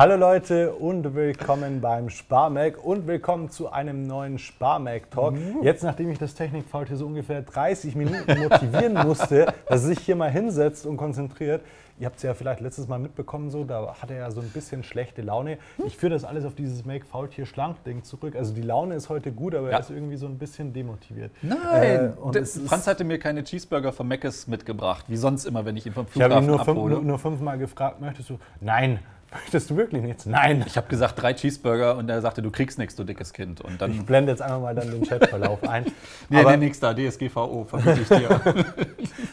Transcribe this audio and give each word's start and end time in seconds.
Hallo 0.00 0.16
Leute 0.16 0.72
und 0.72 1.14
willkommen 1.14 1.82
beim 1.82 2.08
Sparmac 2.08 2.82
und 2.82 3.06
willkommen 3.06 3.50
zu 3.50 3.70
einem 3.70 4.06
neuen 4.06 4.38
Sparmac 4.38 5.10
Talk. 5.10 5.34
Jetzt, 5.60 5.82
nachdem 5.82 6.08
ich 6.10 6.16
das 6.18 6.32
Technikfault 6.34 6.88
hier 6.88 6.96
so 6.96 7.04
ungefähr 7.04 7.42
30 7.42 7.96
Minuten 7.96 8.38
motivieren 8.38 8.94
musste, 9.06 9.52
dass 9.68 9.82
er 9.82 9.88
sich 9.88 9.98
hier 9.98 10.16
mal 10.16 10.30
hinsetzt 10.30 10.86
und 10.86 10.96
konzentriert. 10.96 11.60
Ihr 11.98 12.06
habt 12.06 12.16
es 12.16 12.22
ja 12.22 12.32
vielleicht 12.32 12.60
letztes 12.62 12.88
Mal 12.88 12.98
mitbekommen, 12.98 13.50
so, 13.50 13.62
da 13.64 13.94
hat 14.00 14.10
er 14.10 14.16
ja 14.16 14.30
so 14.30 14.40
ein 14.40 14.48
bisschen 14.48 14.84
schlechte 14.84 15.20
Laune. 15.20 15.58
Ich 15.86 15.98
führe 15.98 16.14
das 16.14 16.24
alles 16.24 16.46
auf 16.46 16.54
dieses 16.54 16.86
Make 16.86 17.04
Faultier 17.04 17.44
schlank 17.44 17.84
Ding 17.84 18.02
zurück. 18.02 18.34
Also 18.36 18.54
die 18.54 18.62
Laune 18.62 18.94
ist 18.94 19.10
heute 19.10 19.30
gut, 19.32 19.54
aber 19.54 19.66
Ja. 19.66 19.74
er 19.74 19.80
ist 19.80 19.90
irgendwie 19.90 20.16
so 20.16 20.24
ein 20.24 20.38
bisschen 20.38 20.72
demotiviert. 20.72 21.30
Nein, 21.42 22.14
Äh, 22.34 22.38
ist- 22.38 22.66
Franz 22.66 22.86
hatte 22.86 23.04
mir 23.04 23.18
keine 23.18 23.44
Cheeseburger 23.44 23.92
von 23.92 24.08
Mc's 24.08 24.46
mitgebracht, 24.46 25.04
wie 25.08 25.16
sonst 25.18 25.44
immer, 25.44 25.66
wenn 25.66 25.76
ich 25.76 25.84
ihn 25.84 25.92
vom 25.92 26.06
Ich 26.14 26.22
habe 26.22 26.32
ihn 26.36 26.44
Flughafen 26.44 26.46
nur, 26.46 26.58
fünf, 26.64 26.68
abhole. 26.78 26.94
nur, 26.94 27.02
nur 27.04 27.18
fünfmal 27.18 27.58
gefragt, 27.58 28.00
möchtest 28.00 28.30
du? 28.30 28.38
Nein. 28.62 29.00
Möchtest 29.32 29.70
du 29.70 29.76
wirklich 29.76 30.02
nichts? 30.02 30.26
Nein. 30.26 30.64
ich 30.66 30.76
habe 30.76 30.88
gesagt, 30.88 31.20
drei 31.22 31.32
Cheeseburger 31.34 31.96
und 31.96 32.08
er 32.08 32.20
sagte, 32.20 32.42
du 32.42 32.50
kriegst 32.50 32.78
nichts, 32.78 32.96
du 32.96 33.04
dickes 33.04 33.32
Kind. 33.32 33.60
Und 33.60 33.80
dann, 33.80 33.92
Ich 33.92 34.04
blende 34.04 34.32
jetzt 34.32 34.42
einfach 34.42 34.60
mal 34.60 34.74
dann 34.74 34.90
den 34.90 35.02
Chatverlauf 35.06 35.62
ein. 35.68 35.86
nee, 36.28 36.40
Aber- 36.40 36.50
nee, 36.56 36.66
nix 36.66 36.80
da, 36.80 36.92
DSGVO, 36.94 37.64
verbiete 37.64 38.00
ich 38.00 38.08
dir. 38.08 38.40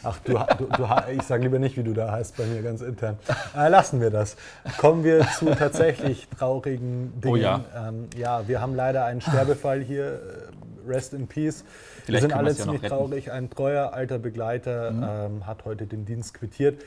Ach, 0.04 0.20
du, 0.24 0.34
du, 0.58 0.66
du, 0.66 0.88
ich 1.16 1.24
sage 1.24 1.44
lieber 1.44 1.58
nicht, 1.60 1.78
wie 1.78 1.84
du 1.84 1.94
da 1.94 2.12
heißt 2.12 2.38
bei 2.38 2.46
mir 2.46 2.62
ganz 2.62 2.82
intern. 2.82 3.18
Äh, 3.56 3.70
lassen 3.70 4.00
wir 4.00 4.12
das. 4.12 4.38
Kommen 4.78 5.04
wir 5.04 5.26
zu 5.38 5.46
tatsächlich 5.56 6.28
traurigen 6.38 7.20
Dingen. 7.20 7.34
Oh 7.34 7.36
ja. 7.36 7.64
Ähm, 7.76 8.08
ja, 8.16 8.48
wir 8.48 8.62
haben 8.62 8.76
leider 8.76 9.06
einen 9.06 9.22
Sterbefall 9.22 9.82
hier. 9.82 10.06
äh, 10.14 10.18
Rest 10.88 11.14
in 11.14 11.28
Peace. 11.28 11.66
wir 11.66 12.04
Vielleicht 12.06 12.22
sind 12.22 12.32
können 12.32 12.46
alle 12.48 12.56
ja 12.56 12.64
ziemlich. 12.64 12.82
Mhm. 12.84 12.88
traurig. 12.88 13.32
Ein 13.34 13.50
treuer 13.50 13.92
alter 13.94 14.20
Begleiter 14.20 14.90
ähm, 15.28 15.46
hat 15.46 15.66
heute 15.66 15.86
den 15.86 16.06
Dienst 16.06 16.34
quittiert. 16.34 16.82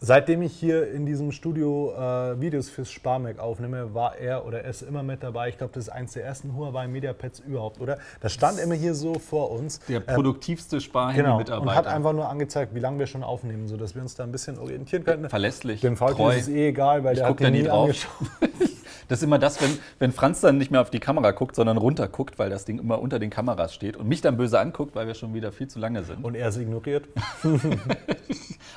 Seitdem 0.00 0.42
ich 0.42 0.52
hier 0.52 0.90
in 0.92 1.06
diesem 1.06 1.32
Studio 1.32 1.94
äh, 1.96 2.38
Videos 2.38 2.68
fürs 2.68 2.90
Sparmac 2.90 3.38
aufnehme, 3.38 3.94
war 3.94 4.16
er 4.18 4.44
oder 4.44 4.62
er 4.62 4.68
ist 4.70 4.82
immer 4.82 5.02
mit 5.02 5.22
dabei. 5.22 5.48
Ich 5.48 5.56
glaube, 5.56 5.72
das 5.72 5.84
ist 5.84 5.88
eins 5.88 6.12
der 6.12 6.24
ersten 6.24 6.54
Huawei 6.54 6.86
Mediapads 6.88 7.40
überhaupt, 7.40 7.80
oder? 7.80 7.98
Das 8.20 8.32
stand 8.32 8.58
immer 8.58 8.74
hier 8.74 8.94
so 8.94 9.14
vor 9.14 9.50
uns. 9.50 9.78
Der 9.88 10.00
Ähm, 10.06 10.14
produktivste 10.14 10.76
Genau, 10.76 10.84
Sparhandy-Mitarbeiter. 10.84 11.62
und 11.62 11.74
hat 11.74 11.86
einfach 11.86 12.12
nur 12.12 12.28
angezeigt, 12.28 12.74
wie 12.74 12.80
lange 12.80 12.98
wir 12.98 13.06
schon 13.06 13.22
aufnehmen, 13.22 13.66
sodass 13.66 13.94
wir 13.94 14.02
uns 14.02 14.14
da 14.14 14.24
ein 14.24 14.32
bisschen 14.32 14.58
orientieren 14.58 15.04
könnten. 15.04 15.30
Verlässlich, 15.30 15.80
Dem 15.80 15.96
treu. 15.96 16.32
ist 16.32 16.42
es 16.42 16.48
eh 16.48 16.68
egal, 16.68 17.02
weil 17.02 17.14
Ich 17.14 17.20
der 17.20 17.28
hat 17.30 17.40
da 17.40 17.44
den 17.44 17.52
nie 17.54 17.62
nie 17.62 17.68
drauf. 17.68 17.84
angeschaut. 17.84 18.50
Das 19.06 19.18
ist 19.18 19.24
immer 19.24 19.38
das, 19.38 19.60
wenn, 19.60 19.68
wenn 19.98 20.12
Franz 20.12 20.40
dann 20.40 20.56
nicht 20.56 20.70
mehr 20.70 20.80
auf 20.80 20.88
die 20.88 20.98
Kamera 20.98 21.32
guckt, 21.32 21.54
sondern 21.56 21.76
runter 21.76 22.08
guckt, 22.08 22.38
weil 22.38 22.48
das 22.48 22.64
Ding 22.64 22.78
immer 22.78 23.02
unter 23.02 23.18
den 23.18 23.28
Kameras 23.28 23.74
steht 23.74 23.98
und 23.98 24.08
mich 24.08 24.22
dann 24.22 24.38
böse 24.38 24.58
anguckt, 24.58 24.94
weil 24.96 25.06
wir 25.06 25.12
schon 25.12 25.34
wieder 25.34 25.52
viel 25.52 25.68
zu 25.68 25.78
lange 25.78 26.04
sind. 26.04 26.24
Und 26.24 26.34
er 26.34 26.48
es 26.48 26.56
ignoriert. 26.56 27.04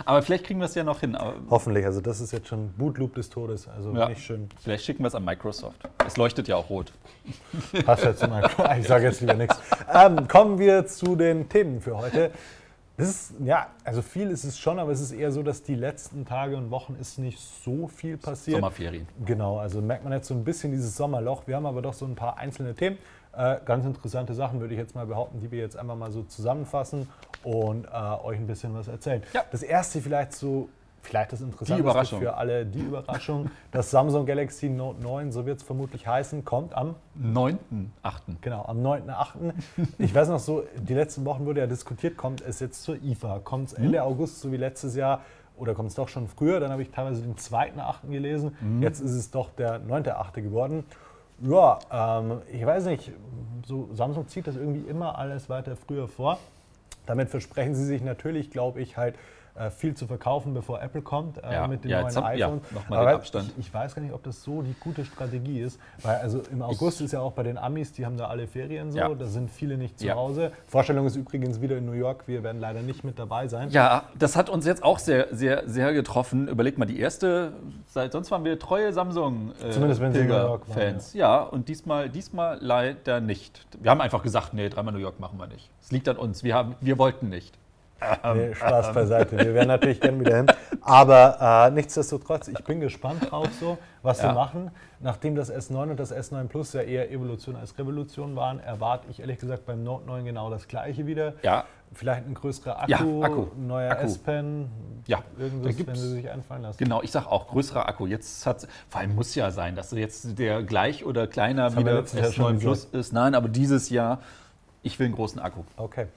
Aber 0.05 0.21
vielleicht 0.21 0.45
kriegen 0.45 0.59
wir 0.59 0.65
es 0.65 0.75
ja 0.75 0.83
noch 0.83 0.99
hin. 0.99 1.17
Hoffentlich, 1.49 1.85
also 1.85 2.01
das 2.01 2.21
ist 2.21 2.31
jetzt 2.31 2.47
schon 2.47 2.69
Bootloop 2.77 3.15
des 3.15 3.29
Todes, 3.29 3.67
also 3.67 3.93
Ja. 3.95 4.09
nicht 4.09 4.23
schön. 4.23 4.47
vielleicht 4.61 4.85
schicken 4.85 5.03
wir 5.03 5.07
es 5.07 5.15
an 5.15 5.25
Microsoft. 5.25 5.81
Es 6.05 6.17
leuchtet 6.17 6.47
ja 6.47 6.55
auch 6.55 6.69
rot. 6.69 6.91
Passt 7.85 8.03
jetzt 8.03 8.27
mal. 8.27 8.49
Ich 8.79 8.87
sage 8.87 9.05
jetzt 9.05 9.21
lieber 9.21 9.33
nichts. 9.33 9.57
Ähm, 9.93 10.27
kommen 10.27 10.59
wir 10.59 10.85
zu 10.87 11.15
den 11.15 11.49
Themen 11.49 11.81
für 11.81 11.97
heute. 11.97 12.31
Das 12.97 13.09
ist, 13.09 13.33
ja, 13.43 13.67
also 13.83 14.01
viel 14.01 14.31
ist 14.31 14.43
es 14.43 14.57
schon, 14.57 14.79
aber 14.79 14.91
es 14.91 14.99
ist 14.99 15.11
eher 15.11 15.31
so, 15.31 15.43
dass 15.43 15.61
die 15.61 15.75
letzten 15.75 16.25
Tage 16.25 16.57
und 16.57 16.71
Wochen 16.71 16.95
ist 16.99 17.19
nicht 17.19 17.39
so 17.39 17.87
viel 17.87 18.17
passiert. 18.17 18.57
Sommerferien. 18.57 19.07
Genau, 19.23 19.59
also 19.59 19.81
merkt 19.81 20.03
man 20.03 20.13
jetzt 20.13 20.27
so 20.27 20.33
ein 20.33 20.43
bisschen 20.43 20.71
dieses 20.71 20.97
Sommerloch. 20.97 21.45
Wir 21.45 21.57
haben 21.57 21.67
aber 21.67 21.83
doch 21.83 21.93
so 21.93 22.05
ein 22.05 22.15
paar 22.15 22.39
einzelne 22.39 22.73
Themen. 22.73 22.97
Äh, 23.33 23.57
ganz 23.65 23.85
interessante 23.85 24.33
Sachen, 24.33 24.59
würde 24.59 24.73
ich 24.73 24.79
jetzt 24.79 24.95
mal 24.95 25.05
behaupten, 25.05 25.39
die 25.39 25.51
wir 25.51 25.59
jetzt 25.59 25.77
einfach 25.77 25.95
mal 25.95 26.11
so 26.11 26.23
zusammenfassen 26.23 27.07
und 27.43 27.85
äh, 27.85 27.89
euch 28.23 28.39
ein 28.39 28.47
bisschen 28.47 28.73
was 28.73 28.87
erzählen. 28.87 29.21
Ja. 29.31 29.43
Das 29.51 29.61
erste 29.61 30.01
vielleicht 30.01 30.33
so, 30.33 30.69
vielleicht 31.07 31.31
das 31.31 31.41
Interessanteste 31.41 32.17
für 32.17 32.35
alle, 32.35 32.65
die 32.65 32.79
Überraschung. 32.79 33.49
Das 33.71 33.91
Samsung 33.91 34.25
Galaxy 34.25 34.69
Note 34.69 35.01
9, 35.01 35.31
so 35.31 35.45
wird 35.45 35.57
es 35.57 35.63
vermutlich 35.63 36.07
heißen, 36.07 36.45
kommt 36.45 36.73
am 36.75 36.95
9.8. 37.21 37.57
Genau, 38.41 38.65
am 38.65 38.79
9.8. 38.85 39.53
Ich 39.99 40.13
weiß 40.13 40.29
noch 40.29 40.39
so, 40.39 40.63
die 40.77 40.93
letzten 40.93 41.25
Wochen 41.25 41.45
wurde 41.45 41.61
ja 41.61 41.67
diskutiert, 41.67 42.17
kommt 42.17 42.41
es 42.41 42.59
jetzt 42.59 42.83
zur 42.83 43.01
IFA? 43.01 43.39
Kommt 43.39 43.69
es 43.69 43.73
Ende 43.73 44.03
August, 44.03 44.41
so 44.41 44.51
wie 44.51 44.57
letztes 44.57 44.95
Jahr? 44.95 45.21
Oder 45.57 45.73
kommt 45.73 45.89
es 45.89 45.95
doch 45.95 46.07
schon 46.07 46.27
früher? 46.27 46.59
Dann 46.59 46.71
habe 46.71 46.81
ich 46.83 46.91
teilweise 46.91 47.21
den 47.21 47.35
2.8. 47.35 48.09
gelesen. 48.09 48.55
Jetzt 48.81 48.99
ist 48.99 49.11
es 49.11 49.31
doch 49.31 49.49
der 49.51 49.81
9.8. 49.81 50.41
geworden. 50.41 50.83
Ja, 51.39 51.79
ähm, 51.91 52.41
ich 52.51 52.65
weiß 52.65 52.85
nicht, 52.85 53.11
so 53.65 53.89
Samsung 53.93 54.27
zieht 54.27 54.47
das 54.47 54.55
irgendwie 54.55 54.87
immer 54.89 55.17
alles 55.17 55.49
weiter 55.49 55.75
früher 55.75 56.07
vor. 56.07 56.39
Damit 57.05 57.29
versprechen 57.29 57.73
sie 57.75 57.85
sich 57.85 58.03
natürlich, 58.03 58.51
glaube 58.51 58.81
ich, 58.81 58.97
halt 58.97 59.15
viel 59.71 59.93
zu 59.95 60.07
verkaufen, 60.07 60.53
bevor 60.53 60.81
Apple 60.81 61.01
kommt 61.01 61.37
äh, 61.43 61.53
Ja, 61.53 61.67
mit 61.67 61.83
den 61.83 61.91
ja, 61.91 62.01
neuen 62.01 62.15
hab- 62.15 62.35
ja, 62.35 62.47
iPhones. 62.47 62.71
noch 62.71 62.89
mal 62.89 62.97
Aber 62.99 63.09
den 63.11 63.15
Abstand. 63.15 63.51
Ich, 63.57 63.67
ich 63.67 63.73
weiß 63.73 63.95
gar 63.95 64.01
nicht, 64.01 64.13
ob 64.13 64.23
das 64.23 64.43
so 64.43 64.61
die 64.61 64.75
gute 64.79 65.03
Strategie 65.05 65.59
ist, 65.61 65.79
weil 66.03 66.17
also 66.17 66.41
im 66.51 66.61
August 66.61 67.01
ist 67.01 67.11
ja 67.13 67.19
auch 67.21 67.33
bei 67.33 67.43
den 67.43 67.57
Amis, 67.57 67.91
die 67.93 68.05
haben 68.05 68.17
da 68.17 68.27
alle 68.27 68.47
Ferien 68.47 68.91
so, 68.91 68.97
Ja. 68.97 69.09
da 69.13 69.25
sind 69.25 69.49
viele 69.49 69.77
nicht 69.77 69.99
zu 69.99 70.05
Ja. 70.07 70.15
Hause. 70.15 70.51
Vorstellung 70.67 71.05
ist 71.05 71.15
übrigens 71.15 71.59
wieder 71.61 71.77
in 71.77 71.85
New 71.85 71.91
York, 71.93 72.27
wir 72.27 72.43
werden 72.43 72.59
leider 72.61 72.81
nicht 72.81 73.03
mit 73.03 73.17
dabei 73.19 73.47
sein. 73.47 73.69
Ja, 73.71 74.03
das 74.17 74.35
hat 74.35 74.49
uns 74.49 74.65
jetzt 74.65 74.83
auch 74.83 74.99
sehr, 74.99 75.27
sehr, 75.31 75.67
sehr 75.67 75.93
getroffen. 75.93 76.47
Überleg 76.47 76.77
mal, 76.77 76.85
die 76.85 76.99
erste, 76.99 77.53
seit 77.87 78.11
sonst 78.11 78.31
waren 78.31 78.43
wir 78.45 78.59
treue 78.59 78.93
Samsung 78.93 79.51
äh, 79.63 79.69
Zumindest 79.71 80.01
wenn 80.01 80.13
sie 80.13 80.19
in 80.19 80.27
New 80.27 80.33
York 80.33 80.67
waren, 80.69 80.77
Fans. 80.77 81.13
Ja. 81.13 81.41
und 81.43 81.67
diesmal, 81.69 82.09
diesmal 82.09 82.57
leider 82.61 83.19
nicht. 83.21 83.65
Wir 83.81 83.91
haben 83.91 84.01
einfach 84.01 84.23
gesagt, 84.23 84.53
nee, 84.53 84.69
dreimal 84.69 84.93
New 84.93 84.99
York 84.99 85.19
machen 85.19 85.39
wir 85.39 85.47
nicht. 85.47 85.69
Es 85.81 85.91
liegt 85.91 86.07
an 86.09 86.17
uns. 86.17 86.43
Wir, 86.43 86.53
haben, 86.55 86.75
wir 86.81 86.97
wollten 86.97 87.29
nicht. 87.29 87.57
Nee, 88.35 88.53
Spaß 88.53 88.93
beiseite. 88.93 89.37
Wir 89.37 89.53
wären 89.53 89.67
natürlich 89.67 89.99
gerne 89.99 90.19
wieder 90.19 90.37
hin. 90.37 90.47
Aber 90.81 91.67
äh, 91.67 91.71
nichtsdestotrotz, 91.71 92.47
ich 92.47 92.63
bin 92.63 92.79
gespannt 92.79 93.31
drauf, 93.31 93.47
so, 93.59 93.77
was 94.03 94.21
Ja. 94.21 94.29
sie 94.29 94.35
machen. 94.35 94.71
Nachdem 94.99 95.35
das 95.35 95.51
S9 95.53 95.91
und 95.91 95.99
das 95.99 96.13
S9 96.13 96.47
Plus 96.47 96.73
ja 96.73 96.81
eher 96.81 97.11
Evolution 97.11 97.55
als 97.55 97.77
Revolution 97.77 98.35
waren, 98.35 98.59
erwarte 98.59 99.07
ich 99.09 99.19
ehrlich 99.19 99.39
gesagt 99.39 99.65
beim 99.65 99.83
Note 99.83 100.05
9 100.07 100.25
genau 100.25 100.49
das 100.49 100.67
gleiche 100.67 101.05
wieder. 101.07 101.33
Ja, 101.43 101.65
Vielleicht 101.93 102.27
ein 102.27 102.33
größerer 102.33 102.81
Akku, 102.81 102.91
Ja, 103.21 103.25
Akku. 103.25 103.47
ein 103.55 103.67
neuer. 103.67 103.97
S-Pen, 103.99 104.69
Ja, 105.05 105.19
irgendwas, 105.39 105.87
wenn 105.87 105.95
sie 105.95 106.09
sich 106.09 106.29
einfallen 106.29 106.63
lassen. 106.63 106.77
genau. 106.77 107.01
Ich 107.01 107.11
sage 107.11 107.31
auch, 107.31 107.47
größerer 107.47 107.87
Akku. 107.87 108.07
Jetzt 108.07 108.45
hat 108.45 108.67
vor 108.89 108.99
allem 108.99 109.15
muss 109.15 109.33
ja 109.35 109.51
sein, 109.51 109.75
dass 109.77 109.91
jetzt 109.91 110.37
der 110.37 110.63
gleich 110.63 111.05
oder 111.05 111.27
kleiner 111.27 111.71
wir 111.71 111.79
wieder 111.79 111.93
letztes 111.93 112.19
Jahr 112.19 112.31
schon 112.33 112.57
S9 112.57 112.59
Plus 112.59 112.85
ist. 112.91 113.13
Nein, 113.13 113.35
aber 113.35 113.47
dieses 113.47 113.89
Jahr, 113.89 114.19
ich 114.83 114.99
will 114.99 115.05
einen 115.05 115.15
großen 115.15 115.39
Akku. 115.39 115.61
Okay. 115.77 116.07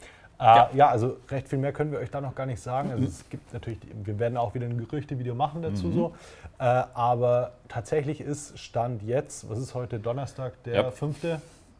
Äh, 0.41 0.77
ja. 0.77 0.89
also 0.89 1.17
recht 1.31 1.49
viel 1.49 1.59
mehr 1.59 1.73
können 1.73 1.93
wir 1.93 1.99
euch 1.99 2.11
da 2.11 2.21
noch 2.21 2.34
gar 2.34 2.47
nicht 2.47 2.61
sagen. 2.62 2.91
Also 2.91 3.05
es 3.05 3.28
gibt 3.28 3.53
natürlich, 3.53 3.78
wir 4.05 4.19
werden 4.19 4.37
auch 4.37 4.55
wieder 4.55 4.67
ein 4.67 4.78
Gerüchte-Video 4.78 5.34
machen 5.34 5.62
dazu 5.62 5.87
Mhm. 5.89 5.93
so. 5.95 6.15
Äh, 6.59 6.65
aber 6.95 7.53
tatsächlich 7.69 8.21
ist 8.21 8.59
Stand 8.59 9.03
jetzt, 9.03 9.49
was 9.51 9.59
ist 9.59 9.75
heute 9.75 9.99
Donnerstag, 9.99 10.62
der 10.65 10.75
Ja. 10.75 10.91
5. 10.91 11.17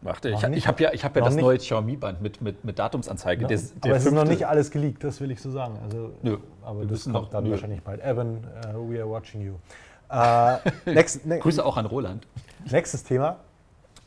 Warte, 0.03 0.31
ich, 0.31 0.43
ich 0.43 0.67
habe 0.67 0.83
ja, 0.83 0.93
ich 0.95 1.05
hab 1.05 1.15
ja 1.15 1.23
das 1.23 1.35
nicht. 1.35 1.45
neue 1.45 1.59
Xiaomi-Band 1.59 2.23
mit, 2.23 2.41
mit, 2.41 2.65
mit 2.65 2.79
Datumsanzeige. 2.79 3.47
Der, 3.47 3.59
der 3.59 3.67
aber 3.85 3.97
es 3.97 4.05
ist 4.07 4.13
noch 4.13 4.21
fünfte. 4.21 4.35
nicht 4.35 4.47
alles 4.47 4.71
geleakt, 4.71 5.05
das 5.05 5.21
will 5.21 5.31
ich 5.31 5.43
so 5.43 5.51
sagen. 5.51 5.79
Also, 5.85 6.13
Nö, 6.23 6.39
aber 6.63 6.81
wir 6.81 6.87
das 6.87 7.05
kommt 7.05 7.15
noch- 7.15 7.29
dann 7.29 7.45
nö. 7.45 7.51
wahrscheinlich 7.51 7.83
bald. 7.83 8.03
Evan, 8.03 8.39
uh, 8.75 8.91
we 8.91 8.99
are 8.99 9.09
watching 9.11 9.43
you. 9.43 9.55
Äh, 10.13 10.57
next, 10.87 11.25
ne, 11.25 11.39
Grüße 11.39 11.65
auch 11.65 11.77
an 11.77 11.87
Roland. 11.87 12.27
Nächstes 12.69 13.05
Thema 13.05 13.37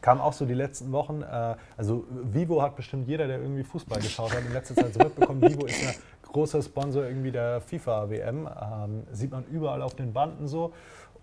kam 0.04 0.20
auch 0.22 0.34
so 0.34 0.46
die 0.46 0.54
letzten 0.54 0.92
Wochen. 0.92 1.24
Äh, 1.24 1.56
also 1.78 2.06
Vivo 2.10 2.62
hat 2.62 2.76
bestimmt 2.76 3.08
jeder, 3.08 3.26
der 3.26 3.40
irgendwie 3.40 3.64
Fußball 3.64 4.00
geschaut 4.02 4.36
hat, 4.36 4.46
in 4.46 4.54
letzter 4.54 4.76
Zeit 4.76 4.94
so 4.94 5.00
mitbekommen. 5.00 5.42
Vivo 5.50 5.66
ist 5.66 5.82
ein 5.88 5.96
großer 6.32 6.62
Sponsor 6.62 7.06
irgendwie 7.06 7.32
der 7.32 7.62
FIFA-WM. 7.62 8.48
Ähm, 8.48 9.04
sieht 9.12 9.32
man 9.32 9.46
überall 9.46 9.82
auf 9.82 9.96
den 9.96 10.14
Banden 10.14 10.48
so. 10.48 10.74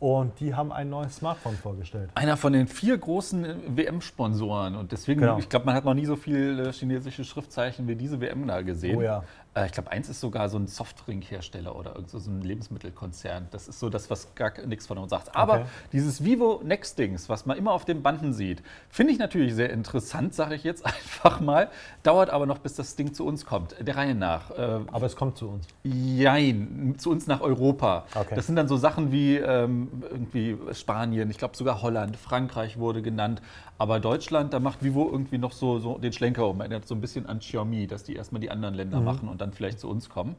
Und 0.01 0.41
die 0.41 0.55
haben 0.55 0.73
ein 0.73 0.89
neues 0.89 1.17
Smartphone 1.17 1.57
vorgestellt. 1.57 2.09
Einer 2.15 2.39
von 2.39 2.55
den 2.55 2.67
vier 2.67 2.97
großen 2.97 3.77
WM-Sponsoren. 3.77 4.75
Und 4.75 4.93
deswegen, 4.93 5.21
Genau. 5.21 5.37
ich 5.39 5.51
glaube, 5.51 5.67
man 5.67 5.75
hat 5.75 5.85
noch 5.85 5.93
nie 5.93 6.07
so 6.07 6.17
viele 6.17 6.71
chinesische 6.73 7.23
Schriftzeichen 7.23 7.87
wie 7.87 7.97
diese 7.97 8.19
WM 8.19 8.47
da 8.47 8.63
gesehen. 8.63 8.97
Oh 8.97 9.03
ja. 9.03 9.23
Äh, 9.55 9.67
ich 9.67 9.73
glaube, 9.73 9.91
eins 9.91 10.09
ist 10.09 10.21
sogar 10.21 10.49
so 10.49 10.59
ein 10.59 10.67
Softdrink-Hersteller 10.67 11.75
oder 11.75 11.95
irgend 11.97 12.11
so 12.11 12.19
ein 12.31 12.41
Lebensmittelkonzern. 12.43 13.49
Das 13.51 13.69
ist 13.69 13.81
so 13.81 13.89
das, 13.89 14.11
was 14.11 14.35
gar 14.35 14.53
nichts 14.67 14.87
von 14.87 14.99
uns 14.99 15.11
sagt. 15.11 15.35
Aber 15.35 15.51
Okay. 15.61 15.65
dieses 15.93 16.25
Vivo 16.25 16.61
Next-Dings, 16.65 17.29
was 17.29 17.47
man 17.47 17.59
immer 17.59 17.73
auf 17.73 17.85
den 17.85 18.03
Banden 18.03 18.33
sieht, 18.33 18.63
finde 18.89 19.13
ich 19.13 19.19
natürlich 19.19 19.55
sehr 19.55 19.71
interessant, 19.71 20.35
sage 20.35 20.55
ich 20.55 20.63
jetzt 20.65 20.85
einfach 20.87 21.41
mal. 21.41 21.69
Dauert 22.03 22.31
aber 22.31 22.47
noch, 22.47 22.59
bis 22.59 22.75
das 22.75 22.95
Ding 22.97 23.13
zu 23.15 23.27
uns 23.27 23.45
kommt. 23.45 23.75
Der 23.81 23.97
Reihe 23.97 24.15
nach. 24.15 24.51
Äh, 24.53 24.81
Aber 24.93 25.07
es 25.07 25.17
kommt 25.17 25.37
zu 25.37 25.49
uns. 25.49 25.67
Jein, 25.83 26.95
zu 26.99 27.11
uns 27.11 27.27
nach 27.27 27.41
Europa. 27.41 28.05
Okay. 28.15 28.35
Das 28.35 28.47
sind 28.47 28.57
dann 28.57 28.69
so 28.69 28.77
Sachen 28.77 29.13
wie 29.13 29.37
ähm, 29.37 29.89
irgendwie 30.11 30.57
Spanien, 30.73 31.31
ich 31.31 31.39
glaube 31.39 31.57
sogar 31.57 31.83
Holland, 31.83 32.17
Frankreich 32.17 32.79
wurde 32.79 33.03
genannt. 33.03 33.43
Aber 33.79 33.99
Deutschland, 33.99 34.53
da 34.53 34.61
macht 34.61 34.85
Vivo 34.85 35.09
irgendwie 35.11 35.39
noch 35.39 35.53
so, 35.53 35.79
so 35.79 35.97
den 35.97 36.13
Schlenker 36.13 36.47
um. 36.47 36.61
Erinnert 36.61 36.87
so 36.87 36.95
ein 36.95 37.01
bisschen 37.01 37.25
an 37.27 37.39
Xiaomi, 37.39 37.87
dass 37.87 38.05
die 38.05 38.15
erstmal 38.15 38.41
die 38.41 38.51
anderen 38.51 38.75
Länder 38.75 39.01
machen 39.01 39.29
und 39.29 39.40
und 39.41 39.47
dann 39.47 39.53
vielleicht 39.53 39.81
zu 39.81 39.89
uns 39.89 40.09
kommen. 40.09 40.37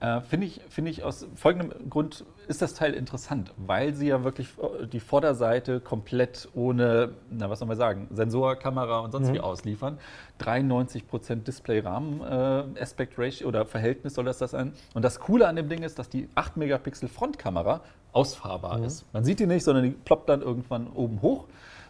Äh, 0.00 0.20
Finde 0.22 0.46
ich, 0.46 0.60
find 0.68 0.88
ich 0.88 1.02
aus 1.02 1.26
folgendem 1.34 1.90
Grund 1.90 2.24
ist 2.46 2.62
das 2.62 2.74
Teil 2.74 2.94
interessant, 2.94 3.52
weil 3.56 3.94
sie 3.94 4.08
ja 4.08 4.24
wirklich 4.24 4.48
äh, 4.58 4.86
die 4.86 5.00
Vorderseite 5.00 5.80
komplett 5.80 6.48
ohne, 6.54 7.10
na 7.30 7.50
was 7.50 7.58
soll 7.58 7.68
man 7.68 7.76
sagen, 7.76 8.08
Sensor, 8.10 8.56
Kamera 8.56 9.00
und 9.00 9.12
sonst 9.12 9.28
mhm. 9.28 9.34
wie 9.34 9.40
ausliefern. 9.40 9.98
93% 10.40 11.42
Display-Rahmen 11.42 12.20
äh, 12.20 12.80
Aspect 12.80 13.18
Ratio 13.18 13.48
oder 13.48 13.66
Verhältnis 13.66 14.14
soll 14.14 14.24
das 14.24 14.38
das 14.38 14.52
sein. 14.52 14.72
Und 14.94 15.04
das 15.04 15.20
Coole 15.20 15.48
an 15.48 15.56
dem 15.56 15.68
Ding 15.68 15.82
ist, 15.82 15.98
dass 15.98 16.08
die 16.08 16.28
8 16.34 16.56
Megapixel 16.56 17.08
Frontkamera 17.08 17.82
ausfahrbar 18.12 18.78
mhm. 18.78 18.84
ist. 18.84 19.12
Man 19.12 19.24
sieht 19.24 19.40
die 19.40 19.46
nicht, 19.46 19.64
sondern 19.64 19.84
die 19.84 19.90
ploppt 19.90 20.28
dann 20.28 20.42
irgendwann 20.42 20.88
oben 20.88 21.20
hoch. 21.22 21.46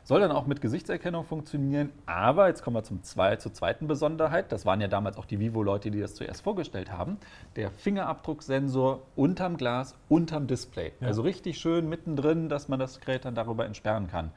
Soll 0.07 0.21
dann 0.21 0.33
auch 0.33 0.47
mit 0.47 0.61
Gesichtserkennung 0.61 1.25
funktionieren. 1.25 1.91
Aber 2.05 2.49
jetzt 2.49 2.63
kommen 2.63 2.77
wir 2.77 2.83
zum 2.83 3.03
zwei, 3.03 3.37
zur 3.37 3.55
zweiten 3.55 3.87
Besonderheit. 3.87 4.53
Das 4.53 4.67
waren 4.67 4.83
ja 4.83 4.87
damals 4.87 5.17
auch 5.17 5.25
die 5.25 5.41
Vivo-Leute, 5.41 5.91
die 5.91 5.99
das 5.99 6.15
zuerst 6.15 6.43
vorgestellt 6.43 6.93
haben. 6.93 7.17
Der 7.57 7.71
Fingerabdrucksensor 7.71 9.01
unterm 9.17 9.57
Glas, 9.57 9.97
unterm 10.11 10.47
Display. 10.47 10.93
Ja. 11.01 11.07
Also 11.07 11.23
richtig 11.23 11.57
schön 11.57 11.89
mittendrin, 11.89 12.51
dass 12.51 12.69
man 12.69 12.79
das 12.79 13.01
Gerät 13.01 13.25
dann 13.25 13.35
darüber 13.35 13.65
entsperren 13.65 14.07
kann. 14.07 14.31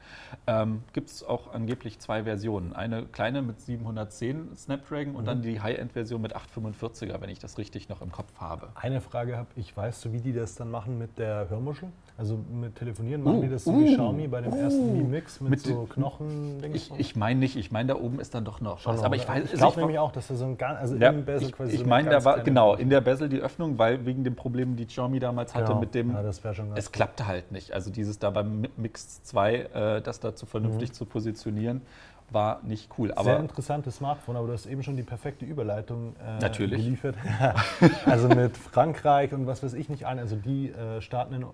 Ähm, 0.46 0.84
Gibt 0.94 1.10
es 1.10 1.22
auch 1.22 1.52
angeblich 1.52 1.98
zwei 1.98 2.24
Versionen. 2.24 2.72
Eine 2.72 3.04
kleine 3.04 3.42
mit 3.42 3.60
710 3.60 4.56
Snapdragon 4.56 5.16
und 5.16 5.24
mhm. 5.24 5.26
dann 5.26 5.42
die 5.42 5.60
High-End-Version 5.60 6.22
mit 6.22 6.34
845er, 6.34 7.20
wenn 7.20 7.28
ich 7.28 7.40
das 7.40 7.58
richtig 7.58 7.90
noch 7.90 8.00
im 8.00 8.10
Kopf 8.10 8.32
habe. 8.40 8.70
Eine 8.74 9.02
Frage 9.02 9.36
habe 9.36 9.50
ich, 9.54 9.76
weißt 9.76 10.02
du, 10.06 10.12
wie 10.12 10.22
die 10.22 10.32
das 10.32 10.54
dann 10.54 10.70
machen 10.70 10.96
mit 10.96 11.18
der 11.18 11.50
Hörmuschel? 11.50 11.90
Also 12.18 12.36
mit 12.36 12.74
Telefonieren 12.74 13.22
machen 13.22 13.38
uh, 13.38 13.42
die 13.42 13.48
das 13.48 13.62
so 13.62 13.70
uh, 13.70 13.78
wie 13.78 13.94
Xiaomi 13.94 14.26
bei 14.26 14.40
dem 14.40 14.52
uh, 14.52 14.56
ersten 14.56 14.92
Mi 14.92 15.04
Mix 15.04 15.40
mit, 15.40 15.50
mit 15.50 15.60
so 15.60 15.86
Knochen. 15.88 16.60
Ich, 16.74 16.90
ich 16.98 17.14
meine 17.14 17.38
nicht, 17.38 17.54
ich 17.54 17.70
meine, 17.70 17.94
da 17.94 18.00
oben 18.00 18.18
ist 18.18 18.34
dann 18.34 18.44
doch 18.44 18.60
noch 18.60 18.84
was. 18.84 19.04
Aber 19.04 19.14
ich 19.14 19.28
weiß 19.28 19.52
Ich 19.52 19.52
glaube 19.52 19.78
nämlich 19.78 20.00
auch, 20.00 20.10
dass 20.10 20.26
da 20.26 20.34
so 20.34 20.44
ein 20.44 20.58
ganz, 20.58 20.80
also 20.80 20.96
ja, 20.96 21.10
im 21.10 21.24
Bezel 21.24 21.52
quasi. 21.52 21.74
Ich, 21.74 21.82
so 21.82 21.86
meine, 21.86 22.10
da 22.10 22.24
war, 22.24 22.40
genau, 22.40 22.74
in 22.74 22.90
der 22.90 23.02
Bezel 23.02 23.28
die 23.28 23.38
Öffnung, 23.38 23.78
weil 23.78 24.04
wegen 24.04 24.24
den 24.24 24.34
Problemen, 24.34 24.74
die 24.74 24.86
Xiaomi 24.86 25.20
damals 25.20 25.54
hatte 25.54 25.66
genau. 25.66 25.78
mit 25.78 25.94
dem. 25.94 26.10
Ja, 26.10 26.24
das 26.24 26.42
schon 26.56 26.72
es 26.74 26.90
klappte 26.90 27.28
halt 27.28 27.52
nicht. 27.52 27.72
Also 27.72 27.92
dieses 27.92 28.18
da 28.18 28.30
beim 28.30 28.66
Mix 28.76 29.22
2, 29.22 29.54
äh, 29.54 30.02
das 30.02 30.18
dazu 30.18 30.44
vernünftig 30.44 30.88
mhm. 30.88 30.94
zu 30.94 31.04
positionieren 31.04 31.82
war 32.30 32.60
nicht 32.64 32.90
cool. 32.98 33.12
Aber 33.12 33.24
Sehr 33.24 33.38
interessantes 33.38 33.96
Smartphone, 33.96 34.36
aber 34.36 34.48
du 34.48 34.52
hast 34.52 34.66
eben 34.66 34.82
schon 34.82 34.96
die 34.96 35.02
perfekte 35.02 35.44
Überleitung 35.44 36.14
äh, 36.16 36.40
Natürlich. 36.40 36.82
geliefert. 36.84 37.14
also 38.06 38.28
mit 38.28 38.56
Frankreich 38.56 39.32
und 39.32 39.46
was 39.46 39.62
weiß 39.62 39.74
ich 39.74 39.88
nicht 39.88 40.04
ein. 40.06 40.18
Also 40.18 40.36
die 40.36 40.70
äh, 40.70 41.00
starten 41.00 41.34
in 41.34 41.46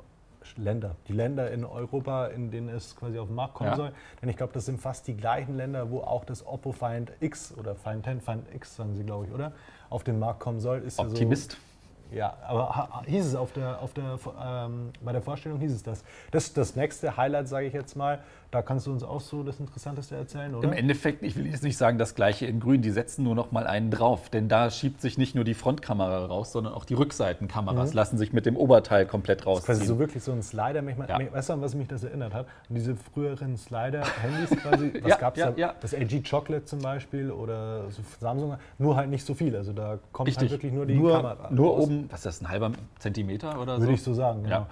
Länder, 0.57 0.97
die 1.09 1.13
Länder 1.13 1.51
in 1.51 1.65
Europa, 1.65 2.27
in 2.27 2.51
denen 2.51 2.69
es 2.69 2.97
quasi 2.97 3.19
auf 3.19 3.29
den 3.29 3.37
Markt 3.37 3.55
kommen 3.55 3.71
ja. 3.71 3.77
soll. 3.77 3.93
Denn 4.21 4.29
ich 4.29 4.37
glaube, 4.37 4.53
das 4.53 4.67
sind 4.67 4.81
fast 4.81 5.07
die 5.07 5.17
gleichen 5.17 5.57
Länder, 5.57 5.91
wo 5.91 6.01
auch 6.01 6.25
das 6.25 6.47
Oppo 6.47 6.73
Find 6.73 7.13
X 7.21 7.55
oder 7.57 7.75
Find 7.75 8.05
10, 8.05 8.21
Find 8.21 8.55
X, 8.55 8.77
sagen 8.77 8.95
sie, 8.95 9.05
glaube 9.05 9.27
ich, 9.27 9.33
oder? 9.33 9.53
Auf 9.91 10.05
den 10.05 10.19
Markt 10.19 10.41
kommen 10.41 10.61
soll. 10.61 10.79
Ist 10.79 10.99
Optimist. 10.99 11.53
Ja 11.53 11.59
so, 11.59 11.75
ja, 12.15 12.37
aber 12.47 13.03
hieß 13.07 13.27
es 13.27 13.35
auf 13.35 13.53
der, 13.53 13.81
auf 13.81 13.93
der, 13.93 14.19
ähm, 14.41 14.93
bei 15.03 15.13
der 15.13 15.23
Vorstellung 15.23 15.59
hieß 15.59 15.73
es 15.73 15.83
das. 15.83 16.05
Das 16.31 16.53
das 16.53 16.77
nächste 16.77 17.17
Highlight, 17.17 17.49
sage 17.49 17.67
ich 17.67 17.73
jetzt 17.73 17.97
mal. 17.97 18.21
Da 18.55 18.63
kannst 18.63 18.87
du 18.87 18.93
uns 18.93 19.03
auch 19.03 19.21
so 19.21 19.43
das 19.43 19.59
Interessanteste 19.59 20.15
erzählen, 20.15 20.55
oder? 20.55 20.69
Im 20.69 20.73
Endeffekt, 20.73 21.25
ich 21.25 21.35
will 21.35 21.45
jetzt 21.45 21.65
nicht 21.65 21.77
sagen, 21.77 21.99
das 21.99 22.15
gleiche 22.15 22.47
in 22.47 22.61
grün. 22.61 22.83
Die 22.83 22.93
setzen 22.93 23.25
nur 23.25 23.35
noch 23.35 23.51
mal 23.51 23.67
einen 23.67 23.91
drauf. 23.91 24.31
Denn 24.31 24.49
da 24.49 24.71
schiebt 24.71 25.01
sich 25.01 25.19
nicht 25.19 25.35
nur 25.35 25.43
die 25.43 25.55
Frontkamera 25.55 26.27
raus, 26.27 26.53
sondern 26.53 26.73
auch 26.73 26.85
die 26.85 26.95
Rückseitenkameras 26.95 27.91
mhm. 27.91 27.97
lassen 27.97 28.17
sich 28.17 28.33
mit 28.33 28.47
dem 28.47 28.57
Oberteil 28.57 29.07
komplett 29.07 29.45
rausziehen. 29.45 29.67
Das 29.67 29.79
ist 29.79 29.81
quasi 29.81 29.89
so 29.89 29.99
wirklich 29.99 30.23
so 30.23 30.31
ein 30.31 30.41
Slider. 30.41 30.83
Manchmal, 30.83 31.09
ja. 31.09 31.33
Weißt 31.33 31.49
du, 31.49 31.55
an 31.55 31.63
was 31.63 31.75
mich 31.75 31.89
das 31.89 32.05
erinnert 32.05 32.33
hat? 32.33 32.47
An 32.69 32.77
diese 32.77 32.95
früheren 32.95 33.57
Slider-Handys 33.57 34.51
quasi. 34.51 34.93
Was 35.03 35.11
ja, 35.11 35.17
gab 35.17 35.35
es 35.35 35.41
ja, 35.41 35.51
da? 35.51 35.59
Ja. 35.59 35.75
Das 35.81 35.93
LG 35.93 36.23
Chocolate 36.23 36.65
zum 36.65 36.79
Beispiel 36.79 37.33
oder 37.33 37.91
so 37.91 38.03
Samsung. 38.21 38.57
Nur 38.79 38.95
halt 38.95 39.11
nicht 39.11 39.27
so 39.27 39.35
viel. 39.35 39.57
Also 39.57 39.73
da 39.73 39.99
kommt 40.13 40.29
halt 40.29 40.41
Richtig. 40.41 40.43
halt 40.43 40.51
wirklich 40.53 40.73
nur 40.73 40.87
die 40.87 40.95
nur, 40.95 41.13
Kamera 41.13 41.51
Nur 41.51 41.73
raus. 41.73 41.83
oben, 41.83 42.07
was 42.09 42.21
ist 42.21 42.27
das, 42.27 42.41
ein 42.41 42.49
halber 42.49 42.71
Zentimeter 43.01 43.61
oder 43.61 43.77
so? 43.77 43.81
Würde 43.83 43.95
ich 43.95 44.03
so 44.03 44.15
sagen, 44.15 44.45
genau. 44.45 44.55
Ja. 44.55 44.67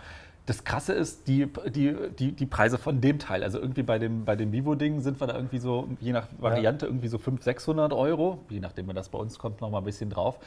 Das 0.47 0.65
Krasse 0.65 0.93
ist, 0.93 1.29
die, 1.29 1.47
die, 1.73 1.95
die, 2.19 2.33
die 2.33 2.47
Preise 2.47 2.77
von 2.77 3.01
dem 3.01 3.21
Teil, 3.21 3.45
also 3.45 3.61
irgendwie 3.61 3.85
bei 3.85 3.99
dem, 3.99 4.25
bei 4.25 4.35
dem 4.35 4.51
Vivo-Ding 4.51 5.01
sind 5.01 5.21
wir 5.21 5.29
da 5.29 5.37
irgendwie 5.37 5.59
so, 5.59 5.89
je 6.01 6.13
nach 6.13 6.27
Variante, 6.39 6.87
ja. 6.87 6.91
irgendwie 6.91 7.07
so 7.09 7.19
500, 7.19 7.45
600 7.45 7.93
Euro, 7.93 8.41
je 8.49 8.59
nachdem, 8.59 8.89
wenn 8.89 8.97
das 8.97 9.09
bei 9.09 9.19
uns 9.19 9.39
kommt, 9.39 9.61
noch 9.61 9.71
mal 9.71 9.79
ein 9.79 9.85
bisschen 9.85 10.11
drauf. 10.11 10.39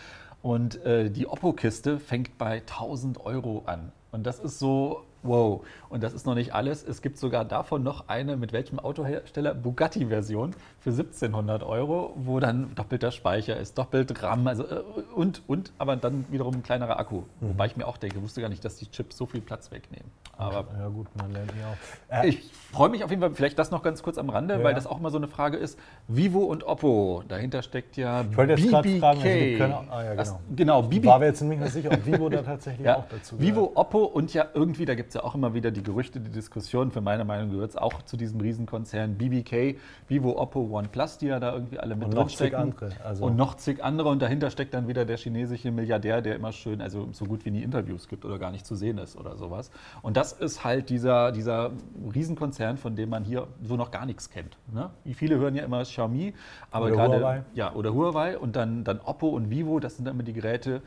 Und 0.41 0.83
äh, 0.85 1.09
die 1.09 1.27
Oppo-Kiste 1.27 1.99
fängt 1.99 2.37
bei 2.37 2.57
1000 2.57 3.25
Euro 3.25 3.63
an. 3.65 3.93
Und 4.11 4.25
das 4.25 4.39
ist 4.39 4.59
so, 4.59 5.05
wow. 5.25 5.61
Und 5.89 6.03
das 6.03 6.13
ist 6.13 6.25
noch 6.25 6.35
nicht 6.35 6.53
alles. 6.53 6.83
Es 6.83 7.01
gibt 7.01 7.17
sogar 7.17 7.45
davon 7.45 7.83
noch 7.83 8.07
eine, 8.07 8.37
mit 8.37 8.53
welchem 8.53 8.79
Autohersteller? 8.79 9.53
Bugatti-Version 9.53 10.55
für 10.79 10.89
1700 10.89 11.63
Euro, 11.63 12.13
wo 12.15 12.39
dann 12.39 12.73
doppelter 12.75 13.11
Speicher 13.11 13.57
ist, 13.57 13.77
doppelt 13.77 14.21
RAM, 14.21 14.47
also 14.47 14.63
äh, 14.63 14.81
und, 15.15 15.41
und, 15.47 15.71
aber 15.77 15.95
dann 15.95 16.25
wiederum 16.29 16.55
ein 16.55 16.63
kleinerer 16.63 16.99
Akku. 16.99 17.17
Mhm. 17.39 17.49
Wobei 17.49 17.67
ich 17.67 17.77
mir 17.77 17.87
auch 17.87 17.97
denke, 17.97 18.21
wusste 18.21 18.41
gar 18.41 18.49
nicht, 18.49 18.65
dass 18.65 18.77
die 18.77 18.89
Chips 18.89 19.17
so 19.17 19.25
viel 19.25 19.41
Platz 19.41 19.71
wegnehmen. 19.71 20.09
Aber 20.37 20.65
ja 20.77 20.87
gut, 20.89 21.07
man 21.15 21.31
lernt 21.31 21.51
ja 21.51 22.19
auch. 22.19 22.23
Äh, 22.23 22.27
ich 22.27 22.51
freue 22.71 22.89
mich 22.89 23.03
auf 23.03 23.09
jeden 23.09 23.21
Fall, 23.21 23.31
vielleicht 23.33 23.57
das 23.57 23.71
noch 23.71 23.83
ganz 23.83 24.03
kurz 24.03 24.17
am 24.17 24.29
Rande, 24.29 24.55
ja. 24.55 24.63
weil 24.63 24.73
das 24.73 24.85
auch 24.85 24.99
mal 24.99 25.09
so 25.09 25.17
eine 25.17 25.27
Frage 25.27 25.57
ist. 25.57 25.79
Vivo 26.07 26.39
und 26.39 26.65
Oppo, 26.65 27.23
dahinter 27.27 27.61
steckt 27.61 27.95
ja 27.95 28.25
Ich 28.29 28.35
wollte 28.35 28.53
jetzt 28.53 28.69
gerade 28.69 28.99
fragen, 28.99 29.21
also 29.21 29.39
die 29.39 29.57
können, 29.57 29.73
ah 29.89 30.03
ja 30.03 30.09
genau. 30.09 30.15
Das, 30.15 30.35
genau, 30.55 30.81
BB 30.83 31.05
War 31.05 31.19
mir 31.19 31.27
jetzt 31.27 31.41
nicht 31.41 31.59
mehr 31.59 31.69
sicher, 31.69 31.91
ob 31.91 32.05
Vivo 32.05 32.27
da 32.29 32.41
tatsächlich 32.41 32.85
ja. 32.85 32.97
auch 32.97 33.05
dazu 33.09 33.37
gehört. 33.37 33.55
Vivo, 33.55 33.71
Oppo 33.75 34.03
und 34.03 34.33
ja 34.33 34.47
irgendwie, 34.53 34.85
da 34.85 34.95
gibt 34.95 35.09
es 35.09 35.14
ja 35.15 35.23
auch 35.23 35.35
immer 35.35 35.53
wieder 35.53 35.71
die 35.71 35.83
Gerüchte, 35.83 36.19
die 36.19 36.29
Diskussion, 36.29 36.91
für 36.91 37.01
meine 37.01 37.25
Meinung 37.25 37.49
gehört 37.51 37.71
es 37.71 37.77
auch 37.77 38.01
zu 38.03 38.17
diesem 38.17 38.39
Riesenkonzern 38.39 39.15
BBK, 39.15 39.77
Vivo, 40.07 40.37
Oppo, 40.37 40.69
OnePlus, 40.71 41.17
die 41.17 41.27
ja 41.27 41.39
da 41.39 41.53
irgendwie 41.53 41.79
alle 41.79 41.95
mit. 41.95 42.09
Und 42.09 42.13
noch 42.13 42.27
zig 42.27 42.55
andere. 42.55 42.91
Also 43.03 43.25
und 43.25 43.35
noch 43.35 43.55
zig 43.55 43.83
andere 43.83 44.09
und 44.09 44.21
dahinter 44.21 44.49
steckt 44.49 44.73
dann 44.73 44.87
wieder 44.87 45.05
der 45.05 45.17
chinesische 45.17 45.71
Milliardär, 45.71 46.21
der 46.21 46.35
immer 46.35 46.51
schön, 46.51 46.81
also 46.81 47.07
so 47.11 47.25
gut 47.25 47.45
wie 47.45 47.51
nie 47.51 47.63
Interviews 47.63 48.07
gibt 48.07 48.25
oder 48.25 48.37
gar 48.37 48.51
nicht 48.51 48.65
zu 48.65 48.75
sehen 48.75 48.97
ist 48.97 49.17
oder 49.17 49.37
sowas. 49.37 49.71
Und 50.01 50.17
das 50.17 50.33
ist 50.33 50.63
halt 50.63 50.89
dieser, 50.89 51.31
dieser 51.31 51.71
Riesenkonzern, 52.13 52.77
von 52.77 52.95
dem 52.95 53.09
man 53.09 53.23
hier 53.23 53.47
so 53.63 53.75
noch 53.75 53.91
gar 53.91 54.05
nichts 54.05 54.29
kennt. 54.29 54.57
Ne? 54.73 54.89
Viele 55.13 55.37
hören 55.37 55.55
ja 55.55 55.63
immer 55.63 55.83
Xiaomi, 55.83 56.33
aber 56.71 56.85
oder 56.87 56.95
gerade 56.95 57.19
Huawei. 57.19 57.43
ja 57.53 57.73
oder 57.73 57.93
Huawei 57.93 58.37
und 58.37 58.55
dann, 58.55 58.83
dann 58.83 58.99
Oppo 58.99 59.29
und 59.29 59.49
Vivo, 59.49 59.79
das 59.79 59.95
sind 59.95 60.05
dann 60.05 60.15
immer 60.15 60.23
die 60.23 60.33
Geräte, 60.33 60.81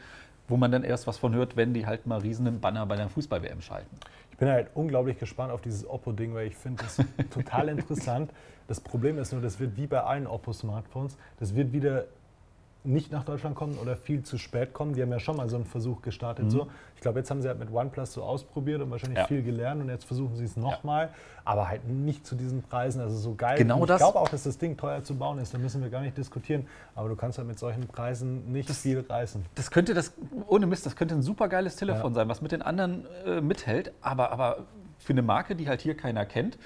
wo 0.48 0.56
man 0.56 0.72
dann 0.72 0.82
erst 0.82 1.06
was 1.06 1.18
von 1.18 1.34
hört, 1.34 1.56
wenn 1.56 1.74
die 1.74 1.86
halt 1.86 2.06
mal 2.06 2.18
riesen 2.18 2.46
im 2.46 2.60
Banner 2.60 2.86
bei 2.86 2.96
der 2.96 3.08
Fußball-WM 3.08 3.60
schalten. 3.60 3.96
Ich 4.30 4.38
bin 4.38 4.48
halt 4.48 4.68
unglaublich 4.74 5.18
gespannt 5.18 5.52
auf 5.52 5.60
dieses 5.60 5.88
Oppo-Ding, 5.88 6.34
weil 6.34 6.46
ich 6.46 6.56
finde 6.56 6.82
das 6.82 6.96
total 7.30 7.68
interessant. 7.68 8.30
Das 8.66 8.80
Problem 8.80 9.18
ist 9.18 9.32
nur, 9.32 9.42
das 9.42 9.60
wird 9.60 9.76
wie 9.76 9.86
bei 9.86 10.00
allen 10.00 10.26
Oppo-Smartphones, 10.26 11.16
das 11.38 11.54
wird 11.54 11.72
wieder 11.72 12.04
nicht 12.84 13.12
nach 13.12 13.24
Deutschland 13.24 13.56
kommen 13.56 13.76
oder 13.78 13.96
viel 13.96 14.22
zu 14.22 14.38
spät 14.38 14.72
kommen. 14.72 14.94
Die 14.94 15.02
haben 15.02 15.10
ja 15.10 15.18
schon 15.18 15.36
mal 15.36 15.48
so 15.48 15.56
einen 15.56 15.64
Versuch 15.64 16.00
gestartet. 16.02 16.46
Mhm. 16.46 16.50
So. 16.50 16.68
Ich 16.94 17.00
glaube, 17.00 17.18
jetzt 17.18 17.30
haben 17.30 17.42
sie 17.42 17.48
halt 17.48 17.58
mit 17.58 17.72
OnePlus 17.72 18.12
so 18.12 18.22
ausprobiert 18.22 18.80
und 18.80 18.90
wahrscheinlich 18.90 19.18
ja. 19.18 19.26
viel 19.26 19.42
gelernt 19.42 19.82
und 19.82 19.88
jetzt 19.88 20.04
versuchen 20.04 20.36
sie 20.36 20.44
es 20.44 20.56
nochmal, 20.56 21.06
ja. 21.06 21.12
aber 21.44 21.68
halt 21.68 21.86
nicht 21.86 22.26
zu 22.26 22.34
diesen 22.34 22.62
Preisen. 22.62 23.00
Also 23.00 23.16
so 23.16 23.34
geil. 23.34 23.58
Genau 23.58 23.80
ich 23.80 23.96
glaube 23.96 24.18
auch, 24.18 24.28
dass 24.28 24.44
das 24.44 24.58
Ding 24.58 24.76
teuer 24.76 25.02
zu 25.02 25.16
bauen 25.16 25.38
ist. 25.38 25.52
Da 25.52 25.58
müssen 25.58 25.82
wir 25.82 25.90
gar 25.90 26.00
nicht 26.00 26.16
diskutieren. 26.16 26.66
Aber 26.94 27.08
du 27.08 27.16
kannst 27.16 27.38
halt 27.38 27.48
mit 27.48 27.58
solchen 27.58 27.86
Preisen 27.86 28.50
nicht 28.52 28.70
das, 28.70 28.78
viel 28.78 29.00
reißen. 29.00 29.44
Das 29.54 29.70
könnte 29.70 29.94
das, 29.94 30.12
ohne 30.46 30.66
Mist, 30.66 30.86
das 30.86 30.96
könnte 30.96 31.14
ein 31.14 31.22
super 31.22 31.48
geiles 31.48 31.76
Telefon 31.76 32.12
ja. 32.12 32.14
sein, 32.14 32.28
was 32.28 32.42
mit 32.42 32.52
den 32.52 32.62
anderen 32.62 33.06
äh, 33.26 33.40
mithält. 33.40 33.92
Aber, 34.00 34.32
aber 34.32 34.66
für 34.98 35.12
eine 35.12 35.22
Marke, 35.22 35.56
die 35.56 35.68
halt 35.68 35.80
hier 35.80 35.96
keiner 35.96 36.26
kennt, 36.26 36.58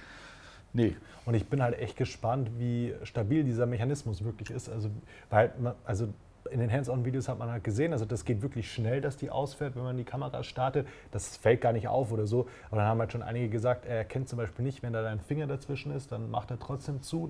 Nee. 0.73 0.97
Und 1.25 1.35
ich 1.35 1.47
bin 1.47 1.63
halt 1.63 1.79
echt 1.79 1.97
gespannt, 1.97 2.51
wie 2.59 2.95
stabil 3.05 3.45
dieser 3.45 3.67
Mechanismus 3.67 4.25
wirklich 4.25 4.51
ist. 4.51 4.69
Also, 4.69 4.91
weil, 5.31 5.53
also 5.85 6.09
in 6.51 6.61
den 6.61 6.73
Hands-on-Videos 6.73 7.29
hat 7.29 7.39
man 7.39 7.51
halt 7.51 7.65
gesehen, 7.65 7.93
also 7.93 8.05
das 8.05 8.25
geht 8.25 8.43
wirklich 8.43 8.73
schnell, 8.73 9.01
dass 9.01 9.17
die 9.17 9.31
ausfährt, 9.31 9.77
wenn 9.77 9.83
man 9.83 9.97
die 9.97 10.05
Kamera 10.05 10.43
startet. 10.43 10.87
Das 11.11 11.37
fällt 11.37 11.61
gar 11.61 11.73
nicht 11.73 11.89
auf 11.89 12.13
oder 12.13 12.27
so. 12.27 12.47
Aber 12.71 12.79
dann 12.79 12.87
haben 12.87 13.01
halt 13.01 13.13
schon 13.13 13.23
einige 13.23 13.49
gesagt, 13.49 13.87
er 13.87 13.97
erkennt 13.97 14.29
zum 14.29 14.39
Beispiel 14.39 14.65
nicht, 14.65 14.83
wenn 14.83 14.93
da 14.93 15.03
dein 15.03 15.21
Finger 15.21 15.47
dazwischen 15.47 15.93
ist, 15.93 16.13
dann 16.13 16.31
macht 16.31 16.51
er 16.51 16.59
trotzdem 16.59 17.03
zu. 17.03 17.29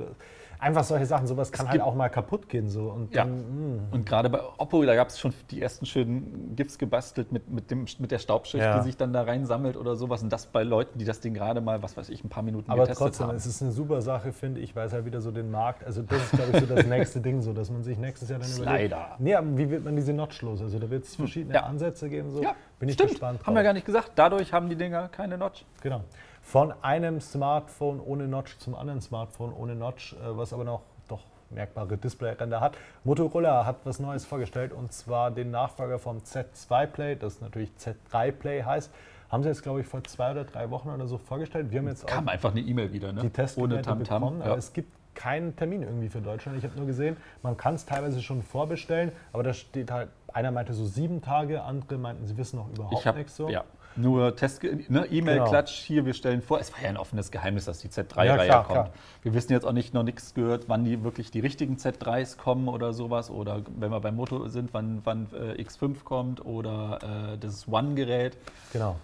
Einfach 0.59 0.85
solche 0.85 1.07
Sachen, 1.07 1.26
sowas 1.26 1.52
kann 1.52 1.69
halt 1.69 1.81
auch 1.81 1.95
mal 1.95 2.09
kaputt 2.09 2.49
gehen. 2.49 2.69
So. 2.69 2.88
Und, 2.90 3.14
ja. 3.14 3.25
Dann, 3.25 3.78
mm. 3.78 3.92
und 3.92 4.07
gerade 4.07 4.31
bei 4.31 4.40
Oppo, 4.59 4.85
da 4.85 4.95
gab 4.95 5.09
es 5.09 5.19
schon 5.19 5.35
die 5.50 5.61
ersten 5.61 5.87
schönen 5.87 6.54
GIFs 6.57 6.78
gebastelt 6.78 7.33
mit, 7.33 7.50
mit, 7.50 7.71
dem, 7.71 7.87
mit 7.99 8.11
der 8.11 8.19
Staubschicht, 8.19 8.62
ja. 8.62 8.78
die 8.78 8.85
sich 8.85 8.97
dann 8.97 9.12
da 9.12 9.23
reinsammelt 9.23 9.76
oder 9.76 9.97
sowas. 9.97 10.23
Und 10.23 10.33
das 10.33 10.47
bei 10.47 10.62
Leuten, 10.62 10.99
die 10.99 11.04
das 11.04 11.21
Ding 11.21 11.35
gerade 11.35 11.61
mal, 11.61 11.83
was 11.83 11.97
weiß 11.97 12.09
ich, 12.09 12.25
ein 12.25 12.28
paar 12.28 12.42
Minuten 12.42 12.71
Aber 12.71 12.83
getestet 12.83 13.07
trotzdem, 13.07 13.26
haben. 13.26 13.37
es 13.37 13.47
ist 13.47 13.62
eine 13.62 13.73
super 13.73 14.00
Sache, 14.02 14.33
finde 14.33 14.61
ich, 14.61 14.76
weil 14.76 14.87
es 14.87 14.92
halt 14.92 15.04
wieder 15.04 15.21
so 15.21 15.31
den 15.31 15.50
Markt, 15.50 15.85
also 15.85 16.02
das 16.02 16.23
ist, 16.23 16.33
glaube 16.33 16.52
ich, 16.52 16.61
so 16.61 16.75
das 16.75 16.87
nächste 16.92 17.21
Ding, 17.21 17.42
so 17.42 17.52
dass 17.52 17.71
man 17.71 17.83
sich 17.83 17.99
nächstes 17.99 18.28
Jahr 18.28 18.38
dann 18.38 18.49
Slider. 18.49 19.02
Nee, 19.19 19.35
aber 19.35 19.57
wie 19.57 19.71
wird 19.71 19.85
man 19.85 19.97
diese 19.97 20.13
Notch 20.13 20.43
los? 20.43 20.61
Also 20.61 20.79
da 20.79 20.91
wird 20.91 21.05
es 21.05 21.17
verschiedene 21.17 21.55
ja. 21.55 21.63
Ansätze 21.63 22.09
geben. 22.09 22.31
So. 22.31 22.43
Ja, 22.43 22.55
bin 22.79 22.89
ich 22.89 22.95
stimmt. 22.95 23.11
gespannt. 23.11 23.41
Drauf. 23.41 23.47
Haben 23.47 23.55
wir 23.55 23.63
gar 23.63 23.73
nicht 23.73 23.87
gesagt. 23.87 24.13
Dadurch 24.15 24.53
haben 24.53 24.69
die 24.69 24.77
Dinger 24.77 25.09
keine 25.09 25.39
Notch. 25.39 25.65
Genau. 25.83 26.03
Von 26.43 26.73
einem 26.83 27.21
Smartphone 27.21 28.01
ohne 28.01 28.27
Notch 28.27 28.59
zum 28.59 28.75
anderen 28.75 29.01
Smartphone 29.01 29.53
ohne 29.53 29.75
Notch, 29.75 30.15
äh, 30.15 30.17
was 30.37 30.53
aber 30.53 30.65
noch 30.65 30.83
doch 31.09 31.21
merkbare 31.51 31.97
Displayränder 31.97 32.61
hat. 32.61 32.77
Motorola 33.05 33.65
hat 33.67 33.77
was 33.85 34.01
Neues 34.01 34.25
vorgestellt 34.25 34.73
und 34.73 34.93
zwar 34.93 35.31
den 35.31 35.51
Nachfolger 35.51 35.99
vom 35.99 36.19
Z2 36.19 36.87
Play, 36.87 37.17
das 37.17 37.41
natürlich 37.41 37.71
Z3 37.79 38.33
Play 38.33 38.63
heißt. 38.63 38.91
Haben 39.29 39.43
sie 39.43 39.49
jetzt, 39.49 39.63
glaube 39.63 39.81
ich, 39.81 39.87
vor 39.87 40.05
zwei 40.05 40.33
oder 40.33 40.45
drei 40.45 40.69
Wochen 40.71 40.91
oder 40.91 41.07
so 41.07 41.17
vorgestellt. 41.17 41.71
Wir 41.71 41.79
haben 41.79 41.89
jetzt 41.89 42.07
Kam 42.07 42.29
einfach 42.29 42.51
eine 42.51 42.61
E-Mail 42.61 42.93
wieder, 42.93 43.13
ne? 43.15 43.23
Die 43.23 43.31
Testgeräte 43.31 43.75
Ohne 43.75 43.83
Tam 43.83 43.99
-Tam. 43.99 44.03
bekommen, 44.03 44.43
ja. 44.45 44.55
es 44.57 44.73
gibt 44.75 44.93
keinen 45.23 45.55
Termin 45.55 45.83
irgendwie 45.83 46.09
für 46.09 46.21
Deutschland. 46.21 46.59
Ich 46.59 46.64
habe 46.64 46.76
nur 46.76 46.87
gesehen, 46.87 47.17
man 47.43 47.57
kann 47.57 47.75
es 47.75 47.87
teilweise 47.87 48.21
schon 48.23 48.43
vorbestellen, 48.43 49.12
aber 49.33 49.45
da 49.45 49.52
steht 49.55 49.91
halt, 49.91 50.09
einer 50.33 50.50
meinte 50.50 50.75
so 50.75 50.85
sieben 50.85 51.23
Tage, 51.23 51.62
andere 51.62 51.97
meinten, 51.97 52.26
sie 52.26 52.37
wissen 52.37 52.57
noch 52.57 52.69
überhaupt 52.71 52.99
Ich 52.99 53.07
habe 53.07 53.19
nichts 53.19 53.37
so. 53.37 53.49
ja, 53.49 53.62
nur 53.95 54.35
Test, 54.35 54.62
ne, 54.64 55.07
E-Mail-Klatsch, 55.11 55.75
hier, 55.85 56.07
wir 56.07 56.14
stellen 56.14 56.43
vor. 56.43 56.59
Es 56.59 56.73
war 56.73 56.83
ja 56.83 56.88
ein 56.88 56.97
offenes 56.97 57.31
Geheimnis, 57.31 57.67
dass 57.67 57.79
die 57.79 57.88
Z3-Reihe 57.88 58.49
Ja, 58.49 58.62
kommt. 58.62 58.69
klar. 58.71 58.91
Wir 59.23 59.35
wissen 59.35 59.52
jetzt 59.52 59.64
auch 59.64 59.73
nicht, 59.73 59.95
noch 59.95 60.02
nichts 60.02 60.35
gehört, 60.35 60.69
wann 60.69 60.85
die 60.85 61.05
wirklich 61.05 61.31
die 61.31 61.41
richtigen 61.41 61.76
Z3s 61.76 62.37
kommen 62.37 62.67
oder 62.69 62.93
sowas. 62.93 63.31
Oder 63.31 63.61
wenn 63.76 63.91
wir 63.93 64.00
beim 64.00 64.17
Moto 64.17 64.49
sind, 64.49 64.73
wann, 64.73 65.02
wann 65.05 65.29
äh, 65.35 65.62
X5 65.62 66.02
kommt 66.05 66.45
oder 66.45 67.35
äh, 67.35 67.38
das 67.38 67.69
One-Gerät. 67.69 68.38
Genau. 68.73 68.97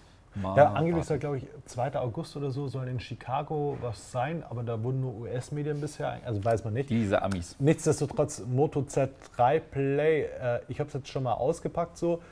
Ja, 0.56 0.72
angeblich 0.72 1.04
soll, 1.04 1.18
glaube 1.18 1.38
ich, 1.38 1.46
2. 1.66 1.98
August 1.98 2.36
oder 2.36 2.50
so 2.50 2.68
soll 2.68 2.88
in 2.88 3.00
Chicago 3.00 3.76
was 3.80 4.12
sein, 4.12 4.44
aber 4.48 4.62
da 4.62 4.82
wurden 4.82 5.00
nur 5.00 5.14
US-Medien 5.20 5.80
bisher, 5.80 6.20
also 6.24 6.44
weiß 6.44 6.64
man 6.64 6.74
nicht. 6.74 6.90
Diese 6.90 7.22
Amis. 7.22 7.56
Nichtsdestotrotz, 7.58 8.44
Moto 8.46 8.80
Z3 8.80 9.60
Play, 9.60 10.22
äh, 10.22 10.60
ich 10.68 10.80
habe 10.80 10.88
es 10.88 10.94
jetzt 10.94 11.08
schon 11.08 11.22
mal 11.24 11.34
ausgepackt 11.34 11.96
so. 11.96 12.22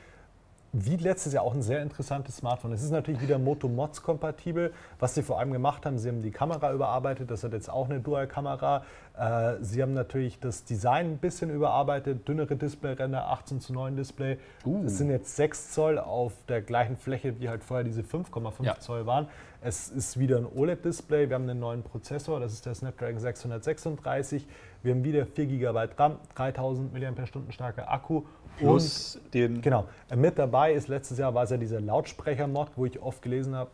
Wie 0.72 0.96
letztes 0.96 1.32
Jahr 1.32 1.44
auch 1.44 1.54
ein 1.54 1.62
sehr 1.62 1.80
interessantes 1.82 2.36
Smartphone. 2.36 2.72
Es 2.72 2.82
ist 2.82 2.90
natürlich 2.90 3.20
wieder 3.22 3.38
Moto 3.38 3.68
Mods 3.68 4.02
kompatibel. 4.02 4.72
Was 4.98 5.14
sie 5.14 5.22
vor 5.22 5.38
allem 5.38 5.52
gemacht 5.52 5.86
haben, 5.86 5.98
sie 5.98 6.08
haben 6.08 6.22
die 6.22 6.30
Kamera 6.30 6.72
überarbeitet. 6.72 7.30
Das 7.30 7.44
hat 7.44 7.52
jetzt 7.52 7.70
auch 7.70 7.88
eine 7.88 8.00
Dual-Kamera. 8.00 8.84
Äh, 9.18 9.54
sie 9.62 9.80
haben 9.80 9.94
natürlich 9.94 10.38
das 10.38 10.64
Design 10.64 11.12
ein 11.12 11.18
bisschen 11.18 11.50
überarbeitet. 11.50 12.28
Dünnere 12.28 12.56
Displayränder, 12.56 13.28
18 13.28 13.60
zu 13.60 13.72
9 13.72 13.96
Display. 13.96 14.38
Uh. 14.64 14.84
Es 14.84 14.98
sind 14.98 15.10
jetzt 15.10 15.36
6 15.36 15.70
Zoll 15.70 15.98
auf 15.98 16.32
der 16.48 16.60
gleichen 16.60 16.96
Fläche, 16.96 17.40
wie 17.40 17.48
halt 17.48 17.64
vorher 17.64 17.84
diese 17.84 18.02
5,5 18.02 18.64
Ja. 18.64 18.78
Zoll 18.78 19.06
waren. 19.06 19.28
Es 19.62 19.88
ist 19.88 20.18
wieder 20.18 20.36
ein 20.36 20.46
OLED-Display. 20.46 21.28
Wir 21.28 21.34
haben 21.34 21.48
einen 21.48 21.58
neuen 21.58 21.82
Prozessor, 21.82 22.38
das 22.38 22.52
ist 22.52 22.66
der 22.66 22.74
Snapdragon 22.74 23.18
636. 23.18 24.46
Wir 24.82 24.94
haben 24.94 25.02
wieder 25.02 25.26
4 25.26 25.46
GB 25.46 25.88
RAM, 25.96 26.18
3000 26.34 26.92
mAh 26.92 27.50
starker 27.50 27.90
Akku. 27.90 28.22
Plus 28.58 29.18
den. 29.34 29.56
Und 29.56 29.62
genau, 29.62 29.86
äh, 30.10 30.16
mit 30.16 30.38
dabei 30.38 30.72
ist 30.72 30.88
letztes 30.88 31.18
Jahr 31.18 31.34
war 31.34 31.44
es 31.44 31.50
ja 31.50 31.56
dieser 31.56 31.80
Lautsprecher-Mod, 31.80 32.68
wo 32.76 32.86
ich 32.86 33.00
oft 33.00 33.22
gelesen 33.22 33.54
habe, 33.54 33.70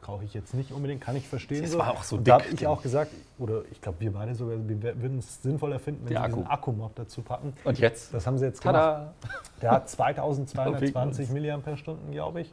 brauche 0.00 0.24
ich 0.24 0.32
jetzt 0.32 0.54
nicht 0.54 0.72
unbedingt, 0.72 1.02
kann 1.02 1.14
ich 1.16 1.28
verstehen. 1.28 1.62
Das 1.62 1.76
war 1.76 1.90
auch 1.90 2.02
so 2.02 2.16
Und 2.16 2.26
Da 2.26 2.36
dick, 2.38 2.44
habe 2.46 2.54
ich 2.54 2.60
den- 2.60 2.68
auch 2.68 2.82
gesagt, 2.82 3.10
oder 3.38 3.62
ich 3.70 3.80
glaube, 3.82 4.00
wir 4.00 4.12
beide 4.12 4.34
sogar, 4.34 4.56
wir 4.66 4.82
würden 5.02 5.18
es 5.18 5.42
sinnvoller 5.42 5.78
finden, 5.78 6.04
wenn 6.06 6.14
Der 6.14 6.22
sie 6.22 6.26
diesen 6.28 6.42
Akku. 6.46 6.70
Akku-Mod 6.70 6.92
dazu 6.94 7.20
packen. 7.22 7.52
Und 7.64 7.78
jetzt? 7.78 8.14
Das 8.14 8.26
haben 8.26 8.38
sie 8.38 8.46
jetzt 8.46 8.62
gemacht. 8.62 8.76
Tada! 8.76 9.12
Der 9.60 9.70
hat 9.72 9.82
Auf 9.84 9.88
2220 9.90 11.30
mAh, 11.30 12.10
glaube 12.12 12.40
ich. 12.40 12.52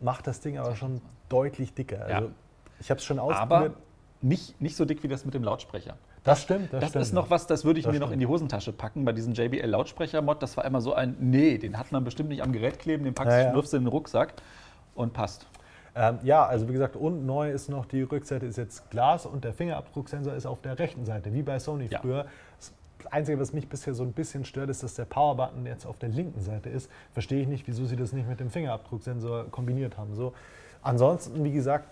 Macht 0.00 0.26
das 0.26 0.40
Ding 0.40 0.58
aber 0.58 0.76
schon 0.76 1.00
deutlich 1.28 1.74
dicker. 1.74 2.02
Also 2.06 2.24
Ja. 2.26 2.30
ich 2.80 2.90
habe 2.90 2.98
es 2.98 3.04
schon 3.04 3.18
Aber 3.18 3.34
ausprobiert. 3.42 3.74
nicht, 4.22 4.60
nicht 4.60 4.76
so 4.76 4.84
dick 4.84 5.02
wie 5.02 5.08
das 5.08 5.24
mit 5.24 5.34
dem 5.34 5.42
Lautsprecher. 5.44 5.96
Das 6.24 6.42
stimmt, 6.42 6.72
das, 6.72 6.80
Das 6.80 6.88
stimmt. 6.90 7.02
ist 7.04 7.12
noch 7.12 7.30
was, 7.30 7.46
das 7.46 7.64
würde 7.64 7.78
ich 7.78 7.84
Das 7.86 7.92
mir 7.92 8.00
noch 8.00 8.08
stimmt. 8.08 8.14
in 8.14 8.20
die 8.20 8.26
Hosentasche 8.26 8.72
packen 8.72 9.04
bei 9.04 9.12
diesem 9.12 9.32
JBL-Lautsprecher-Mod. 9.32 10.42
Das 10.42 10.56
war 10.56 10.64
immer 10.64 10.80
so 10.80 10.94
ein, 10.94 11.16
nee, 11.20 11.58
den 11.58 11.78
hat 11.78 11.92
man 11.92 12.04
bestimmt 12.04 12.28
nicht 12.28 12.42
am 12.42 12.52
Gerät 12.52 12.78
kleben, 12.78 13.04
den 13.04 13.14
packst 13.14 13.32
Ja, 13.36 13.42
du, 13.44 13.48
ja. 13.50 13.54
wirfst 13.54 13.72
du 13.72 13.76
in 13.78 13.84
den 13.84 13.88
Rucksack 13.88 14.34
und 14.94 15.12
passt. 15.12 15.46
Ähm, 15.94 16.18
ja, 16.22 16.44
also 16.46 16.68
wie 16.68 16.72
gesagt, 16.72 16.96
und 16.96 17.24
neu 17.26 17.50
ist 17.50 17.68
noch, 17.68 17.86
die 17.86 18.02
Rückseite 18.02 18.46
ist 18.46 18.56
jetzt 18.58 18.90
Glas 18.90 19.26
und 19.26 19.44
der 19.44 19.52
Fingerabdrucksensor 19.52 20.34
ist 20.34 20.46
auf 20.46 20.60
der 20.60 20.78
rechten 20.78 21.04
Seite, 21.04 21.32
wie 21.32 21.42
bei 21.42 21.58
Sony 21.58 21.86
Ja. 21.90 22.00
früher. 22.00 22.26
Das 22.58 23.12
Einzige, 23.12 23.38
was 23.40 23.52
mich 23.52 23.68
bisher 23.68 23.94
so 23.94 24.02
ein 24.02 24.12
bisschen 24.12 24.44
stört, 24.44 24.70
ist, 24.70 24.82
dass 24.82 24.94
der 24.94 25.04
Powerbutton 25.06 25.66
jetzt 25.66 25.86
auf 25.86 25.98
der 25.98 26.08
linken 26.08 26.40
Seite 26.40 26.68
ist. 26.68 26.90
Verstehe 27.12 27.40
ich 27.42 27.48
nicht, 27.48 27.66
wieso 27.68 27.84
sie 27.86 27.96
das 27.96 28.12
nicht 28.12 28.28
mit 28.28 28.38
dem 28.40 28.50
Fingerabdrucksensor 28.50 29.46
kombiniert 29.50 29.96
haben. 29.96 30.14
So. 30.14 30.34
Ansonsten, 30.82 31.42
wie 31.44 31.52
gesagt, 31.52 31.86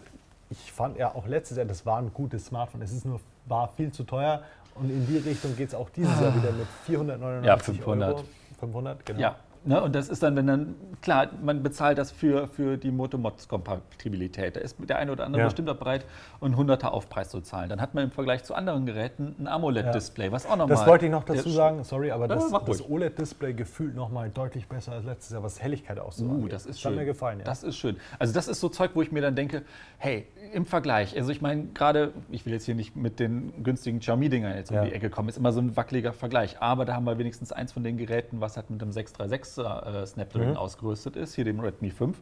ich 0.51 0.73
fand 0.73 0.97
ja 0.99 1.15
auch 1.15 1.27
letztes 1.27 1.57
Jahr, 1.57 1.67
das 1.67 1.87
war 1.87 1.99
ein 1.99 2.13
gutes 2.13 2.47
Smartphone. 2.47 2.83
Es 2.83 2.93
ist 2.93 3.05
nur, 3.05 3.21
war 3.47 3.69
viel 3.77 3.93
zu 3.93 4.05
teuer 4.05 4.43
und 4.75 4.91
in 4.91 5.07
die 5.07 5.19
Richtung 5.19 5.57
geht 5.57 5.69
es 5.69 5.75
auch 5.75 5.89
dieses 5.91 6.21
Jahr 6.21 6.35
wieder 6.35 6.53
mit 6.53 6.67
499 6.85 7.47
Ja, 7.47 7.57
500. 7.59 8.15
Euro. 8.15 8.25
500, 8.61 9.07
genau. 9.07 9.21
Ja. 9.21 9.37
Ne, 9.67 9.83
und 9.83 9.97
das 9.97 10.09
ist 10.09 10.23
dann, 10.23 10.37
wenn 10.37 10.47
dann, 10.47 10.75
klar, 11.03 11.29
man 11.43 11.65
bezahlt 11.65 11.99
das 11.99 12.13
für, 12.13 12.47
für 12.47 12.77
die 12.77 12.93
Motomods-Kompatibilität. 12.93 14.55
Da 14.55 14.61
ist 14.61 14.77
der 14.89 14.97
eine 14.97 15.11
oder 15.11 15.25
andere 15.25 15.41
ja. 15.41 15.47
bestimmt 15.47 15.69
auch 15.69 15.77
bereit, 15.77 16.05
einen 16.41 16.57
Hunderter 16.57 16.95
Aufpreis 16.95 17.31
zu 17.31 17.41
zahlen. 17.41 17.69
Dann 17.69 17.81
hat 17.81 17.93
man 17.93 18.05
im 18.05 18.11
Vergleich 18.13 18.45
zu 18.45 18.55
anderen 18.55 18.87
Geräten 18.87 19.35
ein 19.41 19.49
AMOLED-Display, 19.49 20.31
was 20.31 20.47
auch 20.47 20.51
nochmal. 20.51 20.69
Das 20.69 20.87
wollte 20.87 21.07
ich 21.07 21.11
noch 21.11 21.25
dazu 21.25 21.51
sagen, 21.51 21.83
sorry, 21.83 22.13
aber 22.13 22.29
das, 22.29 22.49
ja, 22.49 22.61
das 22.61 22.89
OLED-Display 22.89 23.55
gefühlt 23.55 23.97
nochmal 23.97 24.31
deutlich 24.31 24.69
besser 24.69 24.93
als 24.93 25.05
letztes 25.05 25.33
Jahr, 25.33 25.43
was 25.43 25.61
Helligkeit 25.61 25.99
aussieht. 25.99 26.29
Uh, 26.29 26.47
das 26.47 26.65
ist 26.65 26.75
das 26.75 26.81
schön. 26.83 26.93
hat 26.93 26.99
mir 26.99 27.05
gefallen, 27.05 27.41
ja. 27.41 27.45
Das 27.45 27.65
ist 27.65 27.77
schön. 27.77 27.97
Also, 28.21 28.33
das 28.33 28.47
ist 28.47 28.61
so 28.61 28.69
Zeug, 28.69 28.93
wo 28.95 29.03
ich 29.03 29.11
mir 29.11 29.21
dann 29.21 29.35
denke, 29.35 29.63
hey, 29.99 30.29
im 30.53 30.65
Vergleich, 30.65 31.17
also 31.17 31.33
ich 31.33 31.43
meine, 31.43 31.65
gerade, 31.75 32.13
ich 32.31 32.47
will 32.47 32.53
jetzt 32.53 32.67
hier 32.67 32.77
nicht 32.77 32.95
mit 32.95 33.19
den 33.19 33.65
günstigen 33.65 33.99
Xiaomi-Dingern 33.99 34.57
jetzt 34.57 34.71
um 34.71 34.85
die 34.85 34.93
Ecke 34.93 35.11
kommen, 35.11 35.29
ist 35.29 35.39
immer 35.39 35.53
so 35.53 35.61
ein 35.61 35.77
wackeliger 35.77 36.13
Vergleich. 36.13 36.63
Aber 36.63 36.85
da 36.85 36.95
haben 36.95 37.05
wir 37.05 37.19
wenigstens 37.19 37.51
eins 37.51 37.73
von 37.73 37.83
den 37.83 37.97
Geräten, 37.97 38.41
was 38.41 38.57
halt 38.57 38.71
mit 38.71 38.81
einem 38.81 38.93
636 38.93 39.56
Snapdragon, 39.63 39.95
äh, 39.95 40.07
Snapdragon 40.07 40.51
mhm. 40.51 40.57
ausgerüstet 40.57 41.17
ist, 41.17 41.35
hier 41.35 41.45
dem 41.45 41.61
Redmi 41.61 41.91
5. 41.91 42.19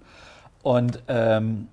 Und 0.63 1.03
ähm, 1.09 1.69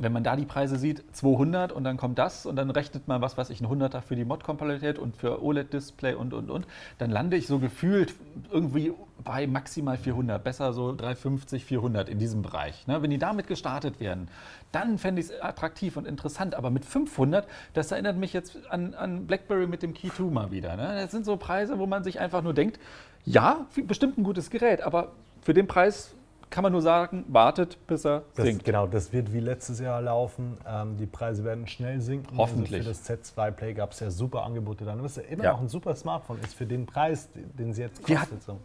wenn 0.00 0.12
man 0.12 0.24
da 0.24 0.34
die 0.34 0.46
Preise 0.46 0.76
sieht, 0.76 1.04
200 1.14 1.72
und 1.72 1.84
dann 1.84 1.98
kommt 1.98 2.18
das 2.18 2.46
und 2.46 2.56
dann 2.56 2.70
rechnet 2.70 3.06
man, 3.06 3.20
was 3.20 3.36
was 3.36 3.50
ich, 3.50 3.60
ein 3.60 3.66
100er 3.66 4.00
für 4.00 4.16
die 4.16 4.24
Mod-Kompatibilität 4.24 4.98
und 4.98 5.14
für 5.16 5.42
OLED-Display 5.42 6.14
und, 6.14 6.32
und, 6.32 6.50
und, 6.50 6.66
dann 6.98 7.10
lande 7.10 7.36
ich 7.36 7.46
so 7.46 7.58
gefühlt 7.58 8.14
irgendwie 8.50 8.94
bei 9.22 9.46
maximal 9.46 9.98
400, 9.98 10.42
besser 10.42 10.72
so 10.72 10.94
350, 10.96 11.66
400 11.66 12.08
in 12.08 12.18
diesem 12.18 12.40
Bereich. 12.40 12.86
Ne? 12.86 13.02
Wenn 13.02 13.10
die 13.10 13.18
damit 13.18 13.46
gestartet 13.46 14.00
werden, 14.00 14.28
dann 14.72 14.96
fände 14.96 15.20
ich 15.20 15.28
es 15.28 15.40
attraktiv 15.40 15.98
und 15.98 16.06
interessant, 16.06 16.54
aber 16.54 16.70
mit 16.70 16.86
500, 16.86 17.46
das 17.74 17.92
erinnert 17.92 18.16
mich 18.16 18.32
jetzt 18.32 18.56
an, 18.70 18.94
an 18.94 19.26
BlackBerry 19.26 19.66
mit 19.66 19.82
dem 19.82 19.92
Key 19.92 20.08
2 20.08 20.24
mal 20.24 20.50
wieder. 20.50 20.76
Ne? 20.76 20.98
Das 21.02 21.10
sind 21.10 21.26
so 21.26 21.36
Preise, 21.36 21.78
wo 21.78 21.86
man 21.86 22.04
sich 22.04 22.20
einfach 22.20 22.42
nur 22.42 22.54
denkt, 22.54 22.80
ja, 23.24 23.66
bestimmt 23.86 24.18
ein 24.18 24.24
gutes 24.24 24.50
Gerät, 24.50 24.82
aber 24.82 25.12
für 25.42 25.54
den 25.54 25.66
Preis 25.66 26.14
kann 26.50 26.62
man 26.64 26.72
nur 26.72 26.82
sagen, 26.82 27.24
wartet, 27.28 27.78
bis 27.86 28.04
er 28.04 28.22
Das, 28.34 28.44
sinkt. 28.44 28.64
genau, 28.64 28.86
das 28.86 29.12
wird 29.12 29.32
wie 29.32 29.40
letztes 29.40 29.78
Jahr 29.80 30.00
laufen. 30.02 30.58
Ähm, 30.66 30.96
die 30.96 31.06
Preise 31.06 31.44
werden 31.44 31.66
schnell 31.68 32.00
sinken. 32.00 32.36
Hoffentlich. 32.36 32.86
Also 32.86 32.92
für 32.92 33.14
das 33.16 33.36
Z2 33.36 33.50
Play 33.52 33.74
gab 33.74 33.92
es 33.92 34.00
ja 34.00 34.10
super 34.10 34.42
Angebote 34.44 34.84
dann. 34.84 35.02
Was 35.02 35.16
ja 35.16 35.22
immer 35.22 35.44
Ja. 35.44 35.52
noch 35.52 35.60
ein 35.60 35.68
super 35.68 35.94
Smartphone 35.94 36.38
ist 36.40 36.54
für 36.54 36.66
den 36.66 36.86
Preis, 36.86 37.28
den 37.34 37.72
sie 37.72 37.82
jetzt 37.82 38.02
kostet. 38.02 38.18
hat- 38.18 38.42
So. 38.42 38.58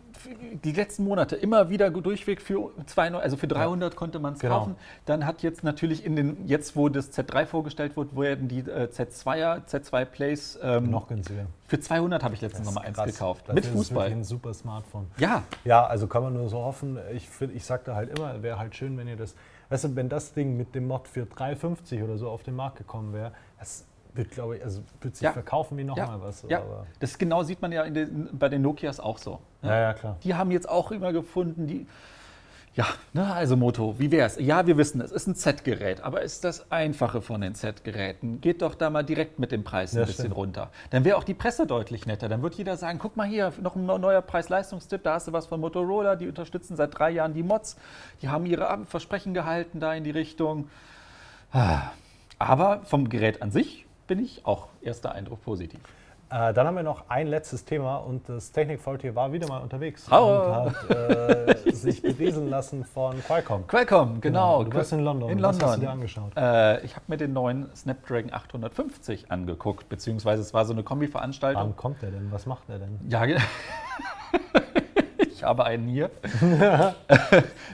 die 0.63 0.72
letzten 0.72 1.04
Monate 1.04 1.36
immer 1.36 1.70
wieder 1.70 1.92
durchweg 1.92 2.42
für 2.42 2.72
200, 2.88 3.22
also 3.22 3.38
für 3.38 3.48
300 3.48 3.96
konnte 3.96 4.18
man 4.20 4.34
es 4.34 4.39
Genau. 4.39 4.60
kaufen. 4.60 4.75
Dann 5.06 5.25
hat 5.27 5.44
jetzt 5.44 5.63
natürlich 5.63 6.04
in 6.06 6.15
den, 6.15 6.48
jetzt 6.48 6.75
wo 6.75 6.89
das 6.89 7.12
Z3 7.12 7.46
vorgestellt 7.46 7.96
wird, 7.96 8.15
werden 8.18 8.48
die 8.48 8.60
äh, 8.62 8.88
Z2er, 8.92 9.65
Z2 9.68 10.06
Plays 10.06 10.58
ähm, 10.63 10.89
Noch 10.89 11.08
günstiger. 11.08 11.46
für 11.68 11.80
200 11.80 12.24
habe 12.24 12.34
ich 12.34 12.42
letztens 12.42 12.65
Das 12.65 12.74
noch 12.75 12.82
mal 12.82 12.89
ist 12.89 12.98
eins 12.98 13.13
gekauft. 13.13 13.42
Dafür 13.44 13.54
Mit 13.54 13.63
ist 13.65 13.70
es 13.70 13.75
wirklich 13.75 13.88
Fußball. 13.89 14.08
ein 14.12 14.24
super 14.24 14.54
Smartphone. 14.56 15.08
Ja, 15.18 15.44
Ja, 15.63 15.86
also 15.86 16.08
kann 16.08 16.24
man 16.24 16.34
nur 16.34 16.50
so 16.50 16.58
hoffen. 16.58 16.98
Ich, 17.13 17.30
find- 17.30 17.54
ich 17.75 17.86
sagte 17.86 17.96
halt 17.96 18.17
immer, 18.17 18.41
wäre 18.41 18.58
halt 18.58 18.74
schön, 18.75 18.98
wenn 18.98 19.08
ihr 19.08 19.17
das, 19.17 19.36
weißt 19.70 19.84
du, 19.86 19.96
wenn 19.96 20.08
das 20.08 20.34
Ding 20.34 20.55
mit 20.55 20.74
dem 20.75 20.88
Mod 20.88 21.08
für 21.08 21.24
3,50 21.24 22.03
oder 22.03 22.17
so 22.17 22.29
auf 22.29 22.44
den 22.44 22.55
Markt 22.55 22.77
gekommen 22.77 23.13
wäre, 23.13 23.34
das 23.60 23.86
wird, 24.13 24.32
glaube 24.32 24.55
ich, 24.58 24.63
also 24.63 24.82
wird 25.01 25.15
sich 25.15 25.25
Ja. 25.25 25.34
verkaufen 25.34 25.77
wie 25.77 25.82
ja, 25.82 25.88
nochmal 25.88 26.22
was. 26.22 26.46
ja. 26.48 26.60
Aber, 26.62 26.88
das 27.00 27.17
genau 27.17 27.44
sieht 27.44 27.62
man 27.62 27.74
ja 27.74 27.88
den, 27.89 28.29
bei 28.32 28.48
den 28.48 28.62
Nokias 28.62 29.01
auch 29.01 29.17
so. 29.17 29.39
ne? 29.62 29.70
ja, 29.70 29.79
ja, 29.82 29.94
klar. 29.94 30.15
Die 30.24 30.34
haben 30.36 30.51
jetzt 30.51 30.70
auch 30.70 30.91
immer 30.91 31.12
gefunden, 31.12 31.67
die. 31.67 31.86
Ja, 32.75 32.86
ne, 33.13 33.34
also 33.34 33.55
Moto, 33.55 33.96
wie 34.00 34.12
wär's? 34.12 34.38
Ja, 34.38 34.67
wir 34.67 34.75
wissen, 34.75 35.00
es 35.00 35.13
ist 35.13 35.27
ein 35.27 35.36
Z-Gerät, 35.36 36.01
aber 36.01 36.22
ist 36.24 36.44
das 36.44 36.72
einfache 36.74 37.22
von 37.22 37.39
den 37.39 37.55
Z-Geräten? 37.55 38.41
Geht 38.41 38.62
doch 38.62 38.75
da 38.75 38.89
mal 38.89 39.03
direkt 39.03 39.39
mit 39.39 39.53
dem 39.53 39.63
Preis 39.63 39.94
ein 39.94 40.00
Ja, 40.00 40.05
bisschen 40.05 40.25
stimmt. 40.25 40.36
runter. 40.36 40.72
Dann 40.89 41.05
wäre 41.05 41.15
auch 41.15 41.24
die 41.24 41.34
Presse 41.34 41.65
deutlich 41.65 42.05
netter. 42.05 42.27
Dann 42.27 42.41
wird 42.44 42.55
jeder 42.55 42.75
sagen: 42.75 43.00
guck 43.00 43.15
mal 43.15 43.27
hier, 43.27 43.53
noch 43.62 43.77
ein 43.77 43.86
neuer 43.86 44.22
Preis-Leistungstipp, 44.22 45.03
da 45.03 45.13
hast 45.13 45.27
du 45.29 45.32
was 45.32 45.48
von 45.48 45.62
Motorola, 45.62 46.17
die 46.17 46.27
unterstützen 46.27 46.75
seit 46.75 47.00
drei 47.00 47.12
Jahren 47.12 47.34
die 47.34 47.44
Mods, 47.44 47.77
die 48.22 48.27
haben 48.27 48.46
ihre 48.46 48.79
Versprechen 48.86 49.34
gehalten 49.34 49.79
da 49.79 49.94
in 49.94 50.03
die 50.03 50.12
Richtung. 50.12 50.67
Ah, 51.53 51.91
Aber 52.39 52.82
vom 52.84 53.08
Gerät 53.08 53.41
an 53.41 53.51
sich 53.51 53.86
bin 54.08 54.20
ich 54.20 54.46
auch 54.46 54.67
erster 54.82 55.13
Eindruck 55.13 55.41
positiv. 55.44 55.79
Äh, 56.29 56.53
dann 56.53 56.65
haben 56.65 56.75
wir 56.75 56.84
noch 56.84 57.10
ein 57.10 57.27
letztes 57.27 57.65
Thema 57.65 57.98
und 57.98 58.27
das 58.27 58.51
Technikfaultier 58.51 59.15
war 59.15 59.32
wieder 59.32 59.48
mal 59.48 59.62
unterwegs 59.62 60.08
Hallo. 60.10 60.44
und 60.44 60.55
hat 60.55 60.89
äh, 60.89 61.72
sich 61.72 62.01
berieseln 62.01 62.50
lassen 62.50 62.84
von 62.84 63.22
Qualcomm. 63.22 63.67
Qualcomm, 63.67 64.22
genau. 64.22 64.63
Du 64.63 64.74
warst 64.74 64.91
in 64.94 65.01
London. 65.01 65.29
In 65.29 65.38
Was 65.38 65.60
London. 65.60 65.67
hast 65.67 65.75
du 65.77 65.82
dir 65.82 65.89
angeschaut? 65.91 66.32
Äh, 66.36 66.84
ich 66.84 66.96
habe 66.96 67.05
mir 67.08 67.17
den 67.17 67.34
neuen 67.34 67.70
Snapdragon 67.75 68.34
850 68.34 69.32
angeguckt, 69.32 69.88
beziehungsweise 69.88 70.41
es 70.41 70.53
war 70.53 70.65
so 70.65 70.74
eine 70.74 70.82
Kombi-Veranstaltung. 70.82 71.62
Wann 71.62 71.75
kommt 71.75 72.01
der 72.01 72.10
denn? 72.10 72.32
Was 72.32 72.48
macht 72.48 72.67
der 72.70 72.79
denn? 72.79 73.00
Ja, 73.08 73.24
ich 75.36 75.44
habe 75.44 75.65
einen 75.65 75.88
hier. 75.88 76.10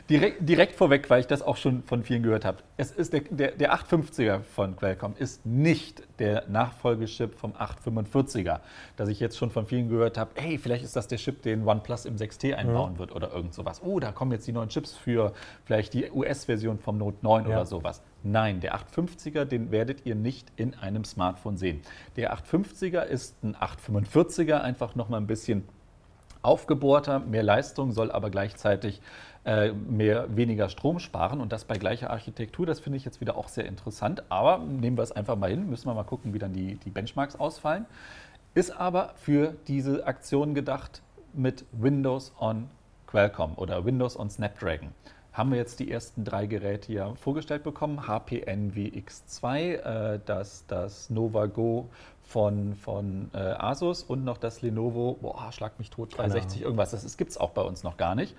direkt, 0.09 0.49
direkt 0.49 0.75
vorweg, 0.75 1.09
weil 1.09 1.19
ich 1.19 1.27
das 1.27 1.41
auch 1.43 1.57
schon 1.57 1.83
von 1.83 2.03
vielen 2.03 2.23
gehört 2.23 2.43
habe. 2.43 2.57
Es 2.77 2.91
ist 2.91 3.13
der, 3.13 3.21
der, 3.29 3.51
der 3.51 3.75
850er 3.75 4.41
von 4.41 4.75
Qualcomm 4.75 5.13
ist 5.17 5.45
nicht 5.45 6.01
der 6.17 6.45
Nachfolgechip 6.47 7.35
vom 7.35 7.53
845er, 7.53 8.61
dass 8.97 9.09
ich 9.09 9.19
jetzt 9.19 9.37
schon 9.37 9.51
von 9.51 9.65
vielen 9.65 9.89
gehört 9.89 10.17
habe, 10.17 10.31
hey, 10.35 10.57
vielleicht 10.57 10.83
ist 10.83 10.95
das 10.95 11.07
der 11.07 11.19
Chip, 11.19 11.43
den 11.43 11.67
OnePlus 11.67 12.05
im 12.05 12.15
6T 12.15 12.55
einbauen 12.55 12.93
mhm. 12.93 12.99
wird 12.99 13.15
oder 13.15 13.31
irgend 13.31 13.53
sowas. 13.53 13.81
Oh, 13.83 13.99
da 13.99 14.11
kommen 14.11 14.31
jetzt 14.31 14.47
die 14.47 14.51
neuen 14.51 14.69
Chips 14.69 14.93
für 14.93 15.33
vielleicht 15.65 15.93
die 15.93 16.09
US-Version 16.11 16.79
vom 16.79 16.97
Note 16.97 17.17
9 17.21 17.43
ja. 17.43 17.49
oder 17.49 17.65
sowas. 17.65 18.01
Nein, 18.23 18.59
der 18.59 18.75
850er, 18.75 19.45
den 19.45 19.71
werdet 19.71 20.05
ihr 20.05 20.15
nicht 20.15 20.51
in 20.55 20.73
einem 20.75 21.03
Smartphone 21.03 21.57
sehen. 21.57 21.81
Der 22.15 22.35
850er 22.35 23.03
ist 23.03 23.43
ein 23.43 23.55
845er, 23.55 24.61
einfach 24.61 24.95
nochmal 24.95 25.21
ein 25.21 25.27
bisschen 25.27 25.63
aufgebohrter, 26.41 27.19
mehr 27.19 27.43
Leistung, 27.43 27.91
soll 27.91 28.11
aber 28.11 28.29
gleichzeitig 28.29 29.01
äh, 29.45 29.71
mehr, 29.71 30.35
weniger 30.35 30.69
Strom 30.69 30.99
sparen 30.99 31.41
und 31.41 31.51
das 31.51 31.65
bei 31.65 31.77
gleicher 31.77 32.09
Architektur. 32.09 32.65
Das 32.65 32.79
finde 32.79 32.97
ich 32.97 33.05
jetzt 33.05 33.21
wieder 33.21 33.35
auch 33.35 33.47
sehr 33.47 33.65
interessant. 33.65 34.23
Aber 34.29 34.59
nehmen 34.59 34.97
wir 34.97 35.03
es 35.03 35.11
einfach 35.11 35.35
mal 35.35 35.49
hin, 35.49 35.69
müssen 35.69 35.87
wir 35.87 35.93
mal 35.93 36.03
gucken, 36.03 36.33
wie 36.33 36.39
dann 36.39 36.53
die, 36.53 36.75
die 36.75 36.89
Benchmarks 36.89 37.35
ausfallen. 37.35 37.85
Ist 38.53 38.71
aber 38.71 39.13
für 39.15 39.55
diese 39.67 40.05
Aktion 40.05 40.53
gedacht 40.53 41.01
mit 41.33 41.65
Windows 41.71 42.33
on 42.39 42.69
Qualcomm 43.07 43.53
oder 43.55 43.85
Windows 43.85 44.19
on 44.19 44.29
Snapdragon 44.29 44.89
haben 45.33 45.51
wir 45.51 45.57
jetzt 45.57 45.79
die 45.79 45.89
ersten 45.89 46.25
drei 46.25 46.45
Geräte 46.45 46.87
hier 46.87 47.13
vorgestellt 47.15 47.63
bekommen. 47.63 48.07
HP 48.07 48.43
NVX2, 48.45 49.57
äh, 49.59 50.19
das, 50.25 50.65
das 50.67 51.09
Nova 51.09 51.45
Go 51.45 51.89
von, 52.23 52.75
von 52.75 53.29
äh, 53.33 53.37
Asus 53.37 54.03
und 54.03 54.23
noch 54.23 54.37
das 54.37 54.61
Lenovo, 54.61 55.17
boah, 55.21 55.51
schlag 55.51 55.79
mich 55.79 55.89
tot, 55.89 56.17
360 56.17 56.61
irgendwas. 56.61 56.91
Das 56.91 57.17
gibt 57.17 57.31
es 57.31 57.37
auch 57.37 57.51
bei 57.51 57.61
uns 57.61 57.83
noch 57.83 57.97
gar 57.97 58.15
nicht. 58.15 58.35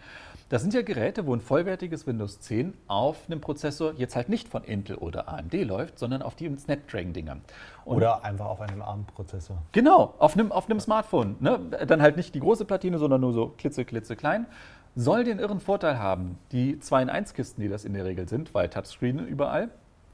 Das 0.49 0.61
sind 0.61 0.75
ja 0.75 0.83
Geräte, 0.83 1.27
wo 1.27 1.35
ein 1.35 1.41
vollwertiges 1.41 2.07
Windows 2.07 2.41
10 2.41 2.75
auf 2.87 3.17
einem 3.27 3.41
Prozessor 3.41 3.95
jetzt 3.97 4.17
halt 4.17 4.29
nicht 4.29 4.49
von 4.49 4.65
Intel 4.65 4.97
oder 4.97 5.29
AMD 5.29 5.55
läuft, 5.65 5.99
sondern 5.99 6.21
auf 6.21 6.35
die 6.35 6.55
Snapdragon-Dingern. 6.55 7.41
Oder 7.87 8.23
einfach 8.23 8.47
auf 8.47 8.61
einem 8.61 8.83
ARM-Prozessor. 8.83 9.57
Genau, 9.73 10.15
auf 10.19 10.35
einem, 10.35 10.53
auf 10.53 10.69
einem 10.69 10.79
Smartphone. 10.79 11.37
Ne? 11.41 11.59
Dann 11.87 12.03
halt 12.03 12.17
nicht 12.17 12.35
die 12.35 12.41
große 12.41 12.67
Platine, 12.67 12.99
sondern 12.99 13.23
nur 13.23 13.33
so 13.33 13.49
klitze, 13.57 13.87
klitze 13.87 14.15
klein 14.15 14.47
soll 14.95 15.25
den 15.25 15.39
irren 15.39 15.61
Vorteil 15.61 15.99
haben, 15.99 16.39
die 16.53 16.79
2 16.79 17.03
in 17.03 17.11
1 17.11 17.35
Kisten, 17.35 17.61
die 17.61 17.69
das 17.69 17.85
in 17.85 17.95
der 17.95 18.05
Regel 18.05 18.29
sind, 18.29 18.55
weil 18.55 18.69
Touchscreen 18.69 19.27
überall, 19.27 19.71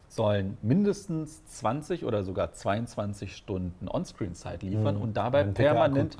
sollen 0.08 0.56
mindestens 0.62 1.44
20 1.44 2.04
oder 2.04 2.22
sogar 2.22 2.52
22 2.52 3.36
Stunden 3.36 3.88
Onscreen-Zeit 3.88 4.62
liefern 4.62 4.96
mhm. 4.96 5.02
und 5.02 5.16
dabei 5.16 5.44
permanent. 5.44 6.16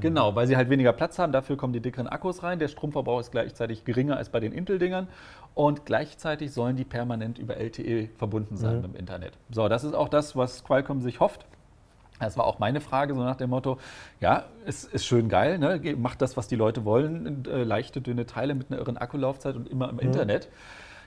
Genau, 0.00 0.34
weil 0.34 0.46
sie 0.46 0.56
halt 0.56 0.70
weniger 0.70 0.92
Platz 0.92 1.18
haben. 1.18 1.32
Dafür 1.32 1.56
kommen 1.56 1.72
die 1.72 1.80
dickeren 1.80 2.08
Akkus 2.08 2.42
rein. 2.42 2.58
Der 2.58 2.68
Stromverbrauch 2.68 3.20
ist 3.20 3.30
gleichzeitig 3.30 3.84
geringer 3.84 4.16
als 4.16 4.30
bei 4.30 4.40
den 4.40 4.52
Intel-Dingern. 4.52 5.08
Und 5.54 5.86
gleichzeitig 5.86 6.52
sollen 6.52 6.76
die 6.76 6.84
permanent 6.84 7.38
über 7.38 7.56
LTE 7.56 8.08
verbunden 8.16 8.56
sein 8.56 8.76
mhm. 8.76 8.82
mit 8.82 8.92
dem 8.92 8.96
Internet. 8.96 9.38
So, 9.50 9.68
das 9.68 9.84
ist 9.84 9.94
auch 9.94 10.08
das, 10.08 10.36
was 10.36 10.64
Qualcomm 10.64 11.00
sich 11.00 11.20
hofft. 11.20 11.46
Das 12.20 12.36
war 12.36 12.44
auch 12.46 12.58
meine 12.58 12.80
Frage, 12.80 13.14
so 13.14 13.22
nach 13.22 13.36
dem 13.36 13.50
Motto, 13.50 13.78
ja, 14.20 14.44
es 14.66 14.84
ist 14.84 15.06
schön 15.06 15.28
geil, 15.28 15.58
ne? 15.58 15.80
macht 15.96 16.22
das, 16.22 16.36
was 16.36 16.48
die 16.48 16.56
Leute 16.56 16.84
wollen, 16.84 17.44
äh, 17.46 17.62
leichte, 17.62 18.00
dünne 18.00 18.26
Teile 18.26 18.54
mit 18.54 18.70
einer 18.70 18.80
irren 18.80 18.96
Akkulaufzeit 18.96 19.56
und 19.56 19.68
immer 19.68 19.88
im 19.88 19.96
mhm. 19.96 20.00
Internet. 20.00 20.48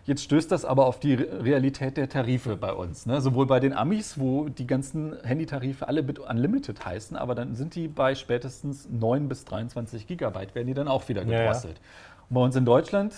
Jetzt 0.04 0.24
stößt 0.24 0.52
das 0.52 0.66
aber 0.66 0.88
auf 0.88 1.00
die 1.00 1.14
Realität 1.14 1.96
der 1.96 2.10
Tarife 2.10 2.58
bei 2.58 2.74
uns. 2.74 3.06
Ne? 3.06 3.22
Sowohl 3.22 3.46
bei 3.46 3.60
den 3.60 3.74
Amis, 3.74 4.20
wo 4.20 4.50
die 4.50 4.66
ganzen 4.66 5.16
Handytarife 5.24 5.88
alle 5.88 6.02
mit 6.02 6.18
Unlimited 6.18 6.84
heißen, 6.84 7.16
aber 7.16 7.36
dann 7.36 7.56
sind 7.56 7.76
die 7.76 7.88
bei 7.88 8.16
spätestens 8.16 8.90
9 8.90 9.28
bis 9.28 9.46
23 9.46 10.08
Gigabyte, 10.08 10.56
werden 10.56 10.68
die 10.68 10.74
dann 10.74 10.88
auch 10.88 11.08
wieder 11.08 11.24
gedrosselt. 11.24 11.78
Ja, 11.78 11.84
ja. 11.84 12.12
Bei 12.32 12.42
uns 12.42 12.56
in 12.56 12.66
Deutschland, 12.66 13.14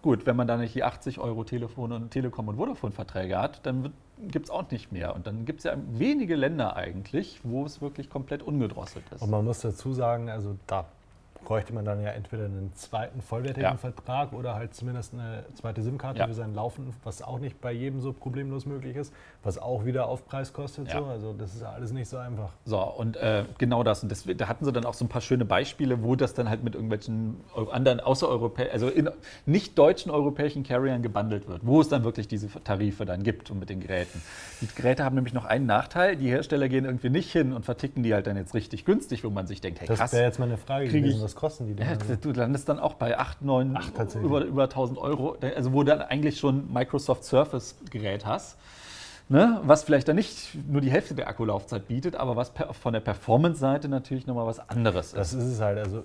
gut, 0.00 0.26
wenn 0.26 0.36
man 0.36 0.48
da 0.48 0.56
nicht 0.56 0.74
die 0.74 0.82
80 0.82 1.20
Euro 1.20 1.44
Telefon 1.44 1.92
und 1.92 2.10
Telekom 2.10 2.48
und 2.48 2.56
Vodafone-Verträge 2.56 3.38
hat, 3.38 3.64
dann 3.66 3.92
gibt 4.18 4.46
es 4.46 4.50
auch 4.50 4.70
nicht 4.70 4.92
mehr. 4.92 5.14
Und 5.14 5.26
dann 5.26 5.44
gibt 5.44 5.60
es 5.60 5.64
ja 5.64 5.76
wenige 5.92 6.36
Länder 6.36 6.76
eigentlich, 6.76 7.40
wo 7.42 7.64
es 7.64 7.80
wirklich 7.80 8.10
komplett 8.10 8.42
ungedrosselt 8.42 9.04
ist. 9.12 9.22
Und 9.22 9.30
man 9.30 9.44
muss 9.44 9.60
dazu 9.60 9.92
sagen, 9.92 10.30
also 10.30 10.56
da 10.66 10.86
bräuchte 11.44 11.72
man 11.72 11.84
dann 11.84 12.02
ja 12.02 12.10
entweder 12.10 12.46
einen 12.46 12.72
zweiten 12.74 13.20
vollwertigen 13.20 13.70
ja. 13.70 13.76
Vertrag 13.76 14.32
oder 14.32 14.54
halt 14.54 14.74
zumindest 14.74 15.14
eine 15.14 15.44
zweite 15.54 15.82
SIM-Karte 15.82 16.18
ja. 16.20 16.26
für 16.26 16.34
seinen 16.34 16.54
Laufen, 16.54 16.92
was 17.04 17.22
auch 17.22 17.38
nicht 17.38 17.60
bei 17.60 17.72
jedem 17.72 18.00
so 18.00 18.12
problemlos 18.12 18.66
möglich 18.66 18.96
ist, 18.96 19.12
was 19.42 19.58
auch 19.58 19.84
wieder 19.84 20.06
Aufpreis 20.08 20.52
kostet. 20.52 20.88
Ja. 20.88 20.98
So. 20.98 21.04
Also 21.06 21.32
das 21.32 21.54
ist 21.54 21.62
alles 21.62 21.92
nicht 21.92 22.08
so 22.08 22.16
einfach. 22.16 22.52
So, 22.64 22.80
und 22.80 23.16
äh, 23.16 23.44
genau 23.58 23.82
das. 23.82 24.02
Und 24.02 24.10
das, 24.10 24.24
da 24.24 24.48
hatten 24.48 24.64
sie 24.64 24.72
dann 24.72 24.84
auch 24.84 24.94
so 24.94 25.04
ein 25.04 25.08
paar 25.08 25.20
schöne 25.20 25.44
Beispiele, 25.44 26.02
wo 26.02 26.16
das 26.16 26.34
dann 26.34 26.48
halt 26.48 26.64
mit 26.64 26.74
irgendwelchen 26.74 27.40
anderen 27.70 28.00
außereuropäischen, 28.00 28.72
also 28.72 28.88
in 28.88 29.10
nicht 29.46 29.78
deutschen 29.78 30.10
europäischen 30.10 30.62
Carriern 30.62 31.02
gebundelt 31.02 31.48
wird, 31.48 31.66
wo 31.66 31.80
es 31.80 31.88
dann 31.88 32.04
wirklich 32.04 32.28
diese 32.28 32.48
Tarife 32.62 33.04
dann 33.04 33.22
gibt 33.22 33.50
und 33.50 33.58
mit 33.58 33.70
den 33.70 33.80
Geräten. 33.80 34.22
Die 34.60 34.66
Geräte 34.74 35.04
haben 35.04 35.14
nämlich 35.14 35.34
noch 35.34 35.44
einen 35.44 35.66
Nachteil, 35.66 36.16
die 36.16 36.28
Hersteller 36.28 36.68
gehen 36.68 36.84
irgendwie 36.84 37.10
nicht 37.10 37.30
hin 37.30 37.52
und 37.52 37.64
verticken 37.64 38.02
die 38.02 38.14
halt 38.14 38.26
dann 38.26 38.36
jetzt 38.36 38.54
richtig 38.54 38.84
günstig, 38.84 39.24
wo 39.24 39.30
man 39.30 39.46
sich 39.46 39.60
denkt, 39.60 39.80
hey 39.80 39.86
krass. 39.86 39.98
Das 39.98 40.12
wäre 40.12 40.24
jetzt 40.24 40.38
meine 40.38 40.56
Frage 40.56 40.86
gewesen, 40.86 41.20
was 41.34 41.40
kosten 41.40 41.66
die 41.66 41.74
denn? 41.74 41.86
Ja, 41.86 42.16
du 42.16 42.32
landest 42.32 42.68
dann 42.68 42.78
auch 42.78 42.94
bei 42.94 43.18
8, 43.18 43.42
9, 43.42 43.76
Ach, 43.76 43.90
über, 44.22 44.44
über 44.44 44.64
1000 44.64 44.98
Euro, 44.98 45.36
also 45.54 45.72
wo 45.72 45.82
du 45.82 45.90
dann 45.90 46.02
eigentlich 46.02 46.38
schon 46.38 46.72
Microsoft 46.72 47.24
Surface 47.24 47.76
Gerät 47.90 48.24
hast. 48.24 48.56
Ne, 49.30 49.58
was 49.64 49.84
vielleicht 49.84 50.06
dann 50.06 50.16
nicht 50.16 50.54
nur 50.68 50.82
die 50.82 50.90
Hälfte 50.90 51.14
der 51.14 51.28
Akkulaufzeit 51.28 51.88
bietet, 51.88 52.14
aber 52.14 52.36
was 52.36 52.52
von 52.72 52.92
der 52.92 53.00
Performance-Seite 53.00 53.88
natürlich 53.88 54.26
nochmal 54.26 54.46
was 54.46 54.68
anderes 54.68 55.06
ist. 55.06 55.16
Das 55.16 55.32
ist 55.32 55.44
es 55.44 55.60
halt. 55.60 55.78
Also 55.78 56.04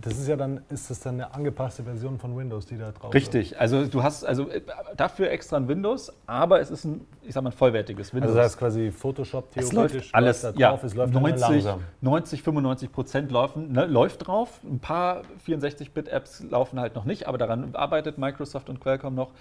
das 0.00 0.18
ist 0.18 0.28
ja 0.28 0.36
dann, 0.36 0.62
ist 0.68 0.90
das 0.90 1.00
dann 1.00 1.14
eine 1.14 1.34
angepasste 1.34 1.82
Version 1.82 2.18
von 2.18 2.36
Windows, 2.36 2.66
die 2.66 2.76
da 2.76 2.92
drauf 2.92 3.14
ist? 3.14 3.14
Richtig, 3.14 3.60
also 3.60 3.86
du 3.86 4.02
hast 4.02 4.24
also 4.24 4.48
äh, 4.48 4.60
dafür 4.96 5.30
extra 5.30 5.56
ein 5.56 5.68
Windows, 5.68 6.12
aber 6.26 6.60
es 6.60 6.70
ist 6.70 6.84
ein, 6.84 7.06
ich 7.22 7.34
sag 7.34 7.42
mal, 7.42 7.50
ein 7.50 7.56
vollwertiges 7.56 8.14
Windows. 8.14 8.30
Also 8.30 8.38
das 8.38 8.46
heißt 8.52 8.58
quasi 8.58 8.90
Photoshop 8.90 9.50
theoretisch 9.52 9.68
es 9.68 9.72
läuft 9.72 10.14
alles 10.14 10.40
da 10.42 10.52
drauf, 10.52 10.58
ja, 10.58 10.86
es 10.86 10.94
läuft 10.94 11.12
90, 11.12 11.64
90, 12.00 12.42
95 12.42 12.92
Prozent 12.92 13.32
laufen, 13.32 13.72
ne, 13.72 13.86
läuft 13.86 14.26
drauf. 14.26 14.60
Ein 14.64 14.78
paar 14.78 15.22
64-Bit-Apps 15.46 16.44
laufen 16.50 16.80
halt 16.80 16.94
noch 16.94 17.04
nicht, 17.04 17.26
aber 17.26 17.38
daran 17.38 17.74
arbeitet 17.74 18.18
Microsoft 18.18 18.68
und 18.68 18.80
Qualcomm 18.80 19.14
noch 19.14 19.32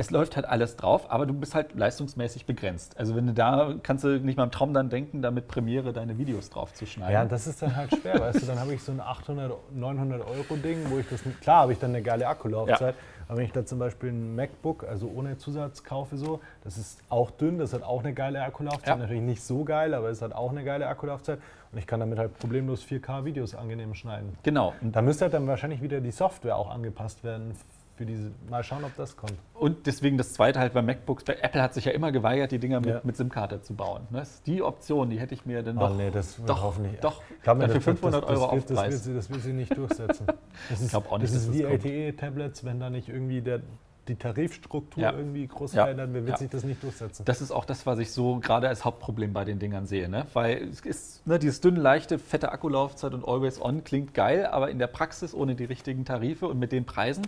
es 0.00 0.12
läuft 0.12 0.36
halt 0.36 0.46
alles 0.46 0.76
drauf, 0.76 1.10
aber 1.10 1.26
du 1.26 1.34
bist 1.34 1.56
halt 1.56 1.74
leistungsmäßig 1.74 2.46
begrenzt. 2.46 2.96
Also 2.96 3.16
wenn 3.16 3.26
du 3.26 3.32
da, 3.32 3.74
kannst 3.82 4.04
du 4.04 4.20
nicht 4.20 4.36
mal 4.36 4.44
im 4.44 4.52
Traum 4.52 4.72
dann 4.72 4.90
denken, 4.90 5.22
da 5.22 5.32
mit 5.32 5.48
Premiere 5.48 5.92
deine 5.92 6.18
Videos 6.18 6.50
drauf 6.50 6.72
zu 6.72 6.86
schneiden. 6.86 7.12
Ja, 7.12 7.24
das 7.24 7.48
ist 7.48 7.60
dann 7.60 7.74
halt 7.74 7.92
schwer, 7.92 8.20
weißt 8.20 8.42
du, 8.42 8.46
dann 8.46 8.60
habe 8.60 8.72
ich 8.72 8.82
so 8.82 8.92
ein 8.92 9.00
800, 9.00 9.52
900 9.74 10.20
Euro 10.20 10.56
Ding, 10.56 10.78
wo 10.88 10.98
ich 10.98 11.08
das, 11.08 11.22
klar 11.40 11.62
habe 11.62 11.72
ich 11.72 11.80
dann 11.80 11.90
eine 11.90 12.02
geile 12.02 12.28
Akkulaufzeit, 12.28 12.94
ja. 12.94 13.02
aber 13.26 13.38
wenn 13.38 13.44
ich 13.46 13.52
da 13.52 13.66
zum 13.66 13.80
Beispiel 13.80 14.10
ein 14.10 14.36
MacBook, 14.36 14.84
also 14.88 15.10
ohne 15.12 15.36
Zusatz 15.36 15.82
kaufe 15.82 16.16
so, 16.16 16.40
das 16.62 16.78
ist 16.78 17.00
auch 17.08 17.32
dünn, 17.32 17.58
das 17.58 17.72
hat 17.72 17.82
auch 17.82 18.04
eine 18.04 18.14
geile 18.14 18.40
Akkulaufzeit, 18.40 18.86
ja. 18.86 18.96
natürlich 18.96 19.22
nicht 19.22 19.42
so 19.42 19.64
geil, 19.64 19.94
aber 19.94 20.10
es 20.10 20.22
hat 20.22 20.32
auch 20.32 20.52
eine 20.52 20.62
geile 20.62 20.86
Akkulaufzeit 20.86 21.40
und 21.72 21.78
ich 21.78 21.88
kann 21.88 21.98
damit 21.98 22.20
halt 22.20 22.38
problemlos 22.38 22.84
4K-Videos 22.84 23.56
angenehm 23.56 23.94
schneiden. 23.94 24.38
Genau. 24.44 24.74
Und 24.80 24.94
da 24.94 25.02
müsste 25.02 25.24
halt 25.24 25.34
dann 25.34 25.48
wahrscheinlich 25.48 25.82
wieder 25.82 26.00
die 26.00 26.12
Software 26.12 26.56
auch 26.56 26.70
angepasst 26.70 27.24
werden 27.24 27.52
für 27.98 28.06
diese. 28.06 28.30
Mal 28.48 28.62
schauen, 28.62 28.84
ob 28.84 28.96
das 28.96 29.16
kommt. 29.16 29.34
Und 29.54 29.86
deswegen 29.86 30.16
das 30.16 30.32
zweite 30.32 30.60
halt 30.60 30.72
bei 30.72 30.80
MacBooks. 30.80 31.24
Apple 31.24 31.60
hat 31.60 31.74
sich 31.74 31.84
ja 31.84 31.92
immer 31.92 32.12
geweigert, 32.12 32.52
die 32.52 32.58
Dinger 32.58 32.80
mit, 32.80 32.88
ja. 32.88 33.00
mit 33.02 33.16
SIM-Karte 33.16 33.60
zu 33.60 33.74
bauen. 33.74 34.06
Das 34.10 34.36
ist 34.36 34.46
die 34.46 34.62
Option, 34.62 35.10
die 35.10 35.18
hätte 35.18 35.34
ich 35.34 35.44
mir 35.44 35.62
dann 35.62 35.76
oh, 35.76 35.88
doch. 35.88 35.96
Nee, 35.96 36.10
das 36.10 36.40
doch, 36.46 36.62
hoffentlich. 36.62 37.00
Doch, 37.00 37.20
glaube, 37.42 37.62
dafür 37.62 37.80
500 37.80 38.22
das, 38.22 38.30
das, 38.30 38.38
Euro 38.38 38.54
das, 38.54 38.62
Aufpreis. 38.62 38.94
Das 38.94 39.06
will, 39.06 39.14
das 39.16 39.30
will 39.30 39.40
sie 39.40 39.52
nicht 39.52 39.76
durchsetzen. 39.76 40.26
Das 40.70 40.80
ist, 40.80 40.88
ich 40.88 40.94
auch 40.94 41.18
nicht, 41.18 41.32
das 41.32 41.44
ist 41.44 41.52
wie 41.52 41.62
LTE-Tablets, 41.62 42.64
wenn 42.64 42.80
da 42.80 42.90
nicht 42.90 43.08
irgendwie 43.08 43.40
der, 43.40 43.60
die 44.08 44.16
Tarifstruktur 44.16 45.02
ja. 45.02 45.12
irgendwie 45.12 45.46
groß 45.46 45.74
ja. 45.74 45.84
verändert, 45.84 46.12
wird 46.12 46.28
ja. 46.28 46.36
sich 46.36 46.50
das 46.50 46.64
nicht 46.64 46.82
durchsetzen. 46.82 47.24
Das 47.24 47.40
ist 47.40 47.50
auch 47.50 47.64
das, 47.64 47.86
was 47.86 47.98
ich 47.98 48.10
so 48.10 48.38
gerade 48.40 48.68
als 48.68 48.84
Hauptproblem 48.84 49.32
bei 49.32 49.44
den 49.44 49.58
Dingern 49.58 49.86
sehe. 49.86 50.08
Ne? 50.08 50.26
Weil 50.32 50.68
es 50.68 50.80
ist 50.80 51.26
ne, 51.26 51.38
dieses 51.38 51.60
dünne, 51.60 51.80
leichte, 51.80 52.18
fette 52.18 52.50
Akkulaufzeit 52.50 53.14
und 53.14 53.26
Always 53.26 53.60
On 53.60 53.84
klingt 53.84 54.14
geil, 54.14 54.46
aber 54.46 54.70
in 54.70 54.78
der 54.78 54.88
Praxis 54.88 55.34
ohne 55.34 55.54
die 55.54 55.64
richtigen 55.64 56.04
Tarife 56.04 56.46
und 56.48 56.58
mit 56.58 56.72
den 56.72 56.84
Preisen 56.84 57.26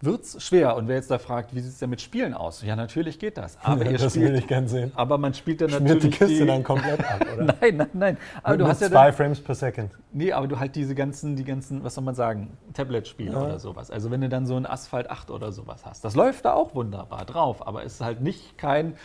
wird 0.00 0.22
es 0.22 0.42
schwer. 0.44 0.76
Und 0.76 0.88
wer 0.88 0.96
jetzt 0.96 1.10
da 1.10 1.18
fragt, 1.18 1.54
wie 1.54 1.60
sieht 1.60 1.72
es 1.72 1.78
denn 1.78 1.90
mit 1.90 2.00
Spielen 2.00 2.34
aus? 2.34 2.62
Ja, 2.62 2.76
natürlich 2.76 3.18
geht 3.18 3.38
das. 3.38 3.58
Aber 3.62 3.84
ja, 3.90 3.92
das 3.92 4.12
spielt, 4.12 4.32
will 4.32 4.38
ich 4.38 4.46
gern 4.46 4.68
sehen. 4.68 4.92
Aber 4.94 5.18
man 5.18 5.34
spielt 5.34 5.60
dann 5.60 5.70
Schmiert 5.70 5.94
natürlich. 5.94 6.18
die 6.18 6.24
Kiste 6.24 6.40
die, 6.42 6.46
dann 6.46 6.62
komplett 6.62 7.00
ab, 7.00 7.24
oder? 7.34 7.44
nein, 7.60 7.76
nein, 7.76 7.88
nein. 7.92 8.18
Aber 8.42 8.52
mit, 8.52 8.60
du 8.60 8.68
hast 8.68 8.82
ja 8.82 8.88
zwei 8.88 9.06
dann, 9.06 9.14
Frames 9.14 9.40
per 9.40 9.54
Second. 9.54 9.92
Nee, 10.12 10.32
aber 10.32 10.46
du 10.46 10.58
halt 10.58 10.74
diese 10.76 10.94
ganzen, 10.94 11.36
die 11.36 11.44
ganzen, 11.44 11.82
was 11.82 11.94
soll 11.94 12.04
man 12.04 12.14
sagen, 12.14 12.56
Tablet-Spiele 12.74 13.32
ja. 13.32 13.42
oder 13.42 13.58
sowas. 13.58 13.90
Also 13.90 14.10
wenn 14.10 14.20
du 14.20 14.28
dann 14.28 14.46
so 14.46 14.56
ein 14.56 14.66
Asphalt 14.66 15.10
8 15.10 15.30
oder 15.30 15.52
sowas 15.52 15.84
hast. 15.84 16.04
Das 16.04 16.14
läuft 16.14 16.44
da 16.44 16.52
auch 16.52 16.74
wunderbar 16.74 17.24
drauf, 17.24 17.66
aber 17.66 17.84
es 17.84 17.94
ist 17.94 18.00
halt 18.00 18.20
nicht 18.20 18.58
kein, 18.58 18.96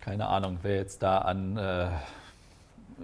keine 0.00 0.28
Ahnung, 0.28 0.58
wer 0.62 0.76
jetzt 0.76 1.02
da 1.02 1.18
an. 1.18 1.56
Äh, 1.56 1.88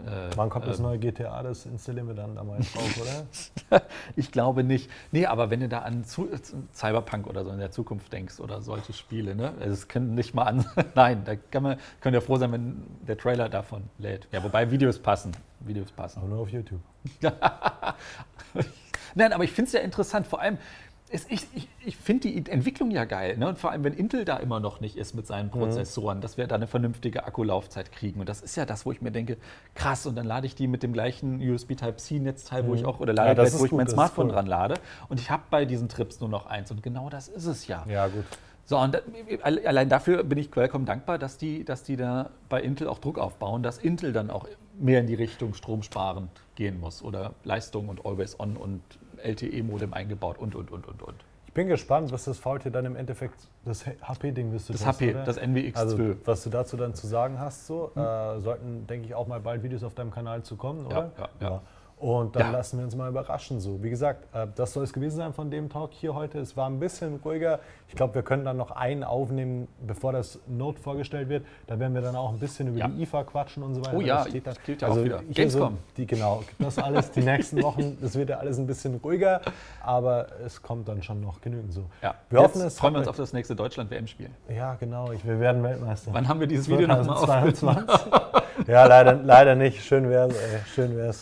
äh, 0.07 0.31
Wann 0.37 0.50
kommt 0.50 0.66
das 0.66 0.79
ähm, 0.79 0.85
neue 0.85 0.98
GTA? 0.98 1.42
Das 1.42 1.66
installieren 1.66 2.09
wir 2.09 2.14
dann 2.14 2.35
da 2.37 2.44
mal 2.44 2.59
drauf, 2.59 3.00
oder? 3.70 3.83
ich 4.16 4.31
glaube 4.33 4.64
nicht. 4.64 4.90
Nee, 5.12 5.26
aber 5.26 5.50
wenn 5.50 5.61
du 5.61 5.68
da 5.68 5.81
an 5.81 6.05
Zu 6.05 6.29
Cyberpunk 6.72 7.26
oder 7.26 7.44
so 7.44 7.50
in 7.50 7.59
der 7.59 7.70
Zukunft 7.70 8.12
denkst 8.12 8.40
oder 8.40 8.61
solche 8.62 8.92
Spiele, 8.92 9.35
ne? 9.35 9.53
Also 9.61 9.72
es 9.72 9.88
können 9.88 10.14
nicht 10.14 10.35
mal 10.35 10.44
an. 10.44 10.64
Nein, 10.94 11.24
da 11.24 11.37
kann 11.37 11.62
man, 11.62 11.79
könnt 12.00 12.14
ihr 12.14 12.22
froh 12.22 12.37
sein, 12.37 12.53
wenn 12.53 12.83
der 13.07 13.18
Trailer 13.18 13.48
davon 13.48 13.85
lädt. 13.98 14.29
Ja, 14.33 14.42
wobei 14.42 14.70
Videos 14.70 14.98
passen. 14.98 15.33
Videos 15.61 15.90
passen. 15.92 16.20
Aber 16.20 16.29
nur 16.29 16.40
auf 16.40 16.50
YouTube. 16.50 16.81
Nein, 19.14 19.33
aber 19.33 19.44
ich 19.44 19.53
finde 19.53 19.66
es 19.68 19.72
ja 19.72 19.81
interessant. 19.81 20.26
Vor 20.26 20.40
allem, 20.40 20.59
ich, 21.12 21.49
ich, 21.55 21.68
ich 21.85 21.96
finde 21.96 22.29
die 22.29 22.51
Entwicklung 22.51 22.90
ja 22.90 23.05
geil. 23.05 23.37
Ne? 23.37 23.49
Und 23.49 23.59
vor 23.59 23.70
allem, 23.73 23.85
wenn 23.85 23.94
Intel 23.94 24.25
da 24.25 24.37
immer 24.37 24.61
noch 24.61 24.81
nicht 24.81 24.96
ist 24.96 25.14
mit 25.14 25.27
seinen 25.27 25.46
Mhm. 25.46 25.51
Prozessoren, 25.51 26.20
dass 26.20 26.37
wir 26.37 26.46
da 26.46 26.55
eine 26.55 26.66
vernünftige 26.66 27.25
Akkulaufzeit 27.25 27.90
kriegen. 27.92 28.20
Und 28.20 28.29
das 28.29 28.40
ist 28.40 28.57
ja 28.57 28.64
das, 28.64 28.87
wo 28.87 28.92
ich 28.92 29.01
mir 29.03 29.11
denke, 29.11 29.37
krass, 29.75 30.07
und 30.07 30.14
dann 30.16 30.27
lade 30.27 30.46
ich 30.46 30.55
die 30.55 30.68
mit 30.68 30.83
dem 30.83 30.92
gleichen 30.92 31.40
USB 31.40 31.75
Type-C-Netzteil, 31.75 32.66
wo 32.66 32.75
ich 32.75 32.85
auch, 32.85 33.01
oder 33.01 33.12
Mhm. 33.12 33.18
Ja, 33.18 33.35
das 33.35 33.59
wo 33.59 33.64
ich 33.64 33.70
gut, 33.70 33.79
mein 33.79 33.88
Smartphone 33.88 34.29
dran 34.29 34.46
lade. 34.46 34.75
Und 35.09 35.20
ich 35.20 35.31
habe 35.31 35.42
bei 35.51 35.64
diesen 35.64 35.88
Trips 35.88 36.20
nur 36.20 36.29
noch 36.29 36.46
eins. 36.46 36.70
Und 36.70 36.83
genau 36.83 37.11
das 37.11 37.29
ist 37.29 37.46
es 37.46 37.66
ja. 37.66 37.85
Ja, 37.88 38.07
gut. 38.07 38.25
So, 38.64 38.79
und 38.79 39.03
allein 39.42 39.88
dafür 39.88 40.23
bin 40.23 40.38
ich 40.38 40.53
Qualcomm 40.53 40.85
dankbar, 40.85 41.18
dass 41.18 41.37
die, 41.38 41.64
dass 41.64 41.83
die 41.83 41.96
da 41.96 42.31
bei 42.49 42.61
Intel 42.62 42.87
auch 42.87 42.99
Druck 43.01 43.18
aufbauen, 43.18 43.64
dass 43.64 43.79
Intel 43.79 44.12
dann 44.12 44.31
auch 44.31 44.46
mehr 44.79 45.01
in 45.01 45.09
die 45.09 45.14
Richtung 45.16 45.55
stromsparend 45.55 46.31
gehen 46.55 46.79
muss 46.79 47.03
oder 47.03 47.35
Leistung 47.42 47.88
und 47.88 48.07
Always 48.07 48.38
On 48.38 48.57
und 48.57 48.81
LTE-Modem 49.24 49.92
eingebaut 49.94 50.38
und, 50.38 50.54
und, 50.54 50.70
und, 50.70 50.87
und, 50.87 51.02
und. 51.02 51.14
Ich 51.46 51.54
bin 51.54 51.66
gespannt, 51.66 52.12
was 52.12 52.24
das 52.24 52.38
VT 52.38 52.72
dann 52.72 52.85
im 52.85 52.94
Endeffekt, 52.94 53.48
das 53.64 53.85
HP-Ding 53.85 54.52
wirst 54.52 54.68
du 54.68 54.72
Das 54.72 54.83
testen, 54.83 55.09
HP, 55.09 55.14
oder? 55.16 55.24
das 55.24 55.40
NWX12. 55.40 55.76
Also, 55.76 56.14
was 56.24 56.44
du 56.44 56.50
dazu 56.50 56.76
dann 56.76 56.94
zu 56.94 57.09
sagen 57.09 57.40
hast, 57.40 57.66
so, 57.66 57.90
äh, 57.96 58.40
sollten, 58.40 58.87
denke 58.87 59.06
ich, 59.06 59.14
auch 59.16 59.26
mal 59.26 59.40
bald 59.40 59.62
Videos 59.64 59.83
auf 59.83 59.94
deinem 59.94 60.12
Kanal 60.12 60.44
zu 60.44 60.54
kommen, 60.56 60.87
oder? 60.87 61.11
ja, 61.18 61.28
ja. 61.40 61.62
Und 62.00 62.34
dann 62.34 62.46
Ja. 62.46 62.50
lassen 62.52 62.78
wir 62.78 62.84
uns 62.86 62.96
mal 62.96 63.10
überraschen. 63.10 63.60
So, 63.60 63.82
wie 63.82 63.90
gesagt, 63.90 64.24
äh, 64.34 64.46
das 64.56 64.72
soll 64.72 64.84
es 64.84 64.92
gewesen 64.94 65.18
sein 65.18 65.34
von 65.34 65.50
dem 65.50 65.68
Talk 65.68 65.90
hier 65.92 66.14
heute. 66.14 66.38
Es 66.38 66.56
war 66.56 66.66
ein 66.68 66.80
bisschen 66.80 67.20
ruhiger. 67.22 67.60
Ich 67.88 67.94
glaube, 67.94 68.14
wir 68.14 68.22
können 68.22 68.42
dann 68.44 68.56
noch 68.56 68.70
einen 68.70 69.04
aufnehmen, 69.04 69.68
bevor 69.86 70.12
das 70.12 70.38
Note 70.46 70.80
vorgestellt 70.80 71.28
wird. 71.28 71.44
Da 71.66 71.78
werden 71.78 71.92
wir 71.92 72.00
dann 72.00 72.16
auch 72.16 72.30
ein 72.32 72.38
bisschen 72.38 72.68
über 72.68 72.78
Ja. 72.78 72.88
die 72.88 73.02
IFA 73.02 73.24
quatschen 73.24 73.62
und 73.62 73.74
so 73.74 73.80
weiter. 73.84 73.96
Oh 73.98 74.00
ja, 74.00 74.16
das 74.20 74.28
steht 74.28 74.46
dann. 74.46 74.54
gilt 74.64 74.80
ja 74.80 74.88
auch 74.88 74.96
wieder. 74.96 75.18
hier 75.20 75.34
Gamescom. 75.34 75.74
So, 75.74 75.78
die, 75.98 76.06
genau, 76.06 76.42
das 76.58 76.78
alles 76.78 77.10
die 77.10 77.20
nächsten 77.20 77.62
Wochen. 77.62 77.98
Das 78.00 78.14
wird 78.16 78.30
ja 78.30 78.38
alles 78.38 78.56
ein 78.58 78.66
bisschen 78.66 78.94
ruhiger, 79.04 79.42
aber 79.82 80.26
es 80.44 80.62
kommt 80.62 80.88
dann 80.88 81.02
schon 81.02 81.20
noch 81.20 81.40
genügend 81.42 81.74
so. 81.74 81.84
Ja. 82.02 82.14
Wir 82.30 82.40
Jetzt 82.40 82.54
hoffen, 82.54 82.66
es 82.66 82.78
freuen 82.78 82.94
wir 82.94 82.98
uns 83.00 83.08
auf 83.08 83.16
das 83.16 83.34
nächste 83.34 83.54
Deutschland-WM-Spiel. 83.54 84.30
ja, 84.48 84.74
genau. 84.76 85.12
Ich, 85.12 85.26
wir 85.26 85.38
werden 85.38 85.62
Weltmeister. 85.62 86.14
Wann 86.14 86.26
haben 86.28 86.40
wir 86.40 86.46
dieses 86.46 86.66
Video 86.70 86.86
nochmal 86.86 87.10
aufgenommen? 87.10 87.54
2022? 87.54 88.66
ja, 88.68 88.86
leider, 88.86 89.14
leider 89.14 89.54
nicht. 89.54 89.84
Schön 89.84 90.08
wär's, 90.08 90.32
ey. 90.34 90.60
Schön 90.74 90.96
wär's. 90.96 91.20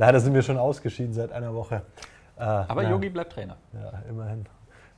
Leider 0.00 0.18
sind 0.18 0.32
wir 0.32 0.40
schon 0.40 0.56
ausgeschieden 0.56 1.12
seit 1.12 1.30
einer 1.30 1.54
Woche. 1.54 1.82
Äh, 2.38 2.42
Aber 2.42 2.88
Yogi 2.88 3.10
bleibt 3.10 3.34
Trainer. 3.34 3.58
Ja, 3.74 4.02
immerhin. 4.08 4.46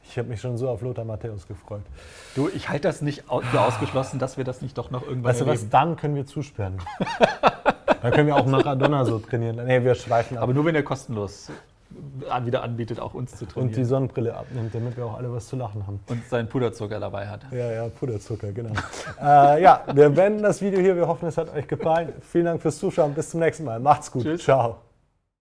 Ich 0.05 0.17
habe 0.17 0.29
mich 0.29 0.41
schon 0.41 0.57
so 0.57 0.69
auf 0.69 0.81
Lothar 0.81 1.05
Matthäus 1.05 1.49
gefreut. 1.49 1.83
Du, 2.37 2.49
ich 2.49 2.69
halte 2.69 2.87
das 2.87 3.03
nicht 3.03 3.25
für 3.51 3.61
ausgeschlossen, 3.61 4.21
dass 4.21 4.37
wir 4.37 4.45
das 4.45 4.63
nicht 4.63 4.79
doch 4.79 4.93
noch 4.93 5.03
irgendwann 5.03 5.33
Weißt 5.33 5.41
du 5.41 5.47
was? 5.49 5.69
Dann 5.69 5.97
können 5.97 6.15
wir 6.15 6.25
zusperren. 6.25 6.79
Dann 8.03 8.13
können 8.13 8.29
wir 8.29 8.37
auch 8.37 8.47
Maradona 8.47 9.05
so 9.05 9.19
trainieren. 9.19 9.57
Nee, 9.67 9.83
wir 9.83 9.97
schweifen 9.97 10.37
ab. 10.37 10.45
Aber 10.45 10.55
nur 10.55 10.65
wenn 10.67 10.77
er 10.77 10.85
kostenlos 10.85 11.51
wieder 12.45 12.63
anbietet, 12.63 13.01
auch 13.01 13.13
uns 13.13 13.35
zu 13.35 13.45
und 13.45 13.49
die 13.49 13.55
trainieren. 13.55 13.85
Sonnenbrille 13.85 14.37
abnimmt, 14.37 14.73
damit 14.73 14.97
wir 14.97 15.07
auch 15.07 15.19
alle 15.19 15.33
was 15.33 15.49
zu 15.49 15.57
lachen 15.57 15.85
haben. 15.85 15.99
Und, 16.07 16.25
seinen 16.29 16.49
Puderzucker 16.49 17.01
dabei 17.01 17.27
hat. 17.27 17.41
Ja, 17.51 17.73
ja, 17.73 17.89
Puderzucker, 17.89 18.53
genau. 18.53 18.71
äh, 19.21 19.61
ja, 19.61 19.83
wir 19.93 20.11
beenden 20.11 20.45
das 20.45 20.63
Video 20.63 20.79
hier. 20.79 20.95
Wir 20.95 21.09
hoffen, 21.09 21.27
es 21.27 21.37
hat 21.37 21.53
euch 21.53 21.67
gefallen. 21.67 22.13
Vielen 22.21 22.45
Dank 22.45 22.63
fürs 22.63 22.79
Zuschauen. 22.79 23.15
Bis 23.15 23.31
zum 23.31 23.41
nächsten 23.41 23.65
Mal. 23.65 23.81
Macht's 23.81 24.13
gut. 24.13 24.23
Tschüss. 24.23 24.45
Ciao. 24.45 24.79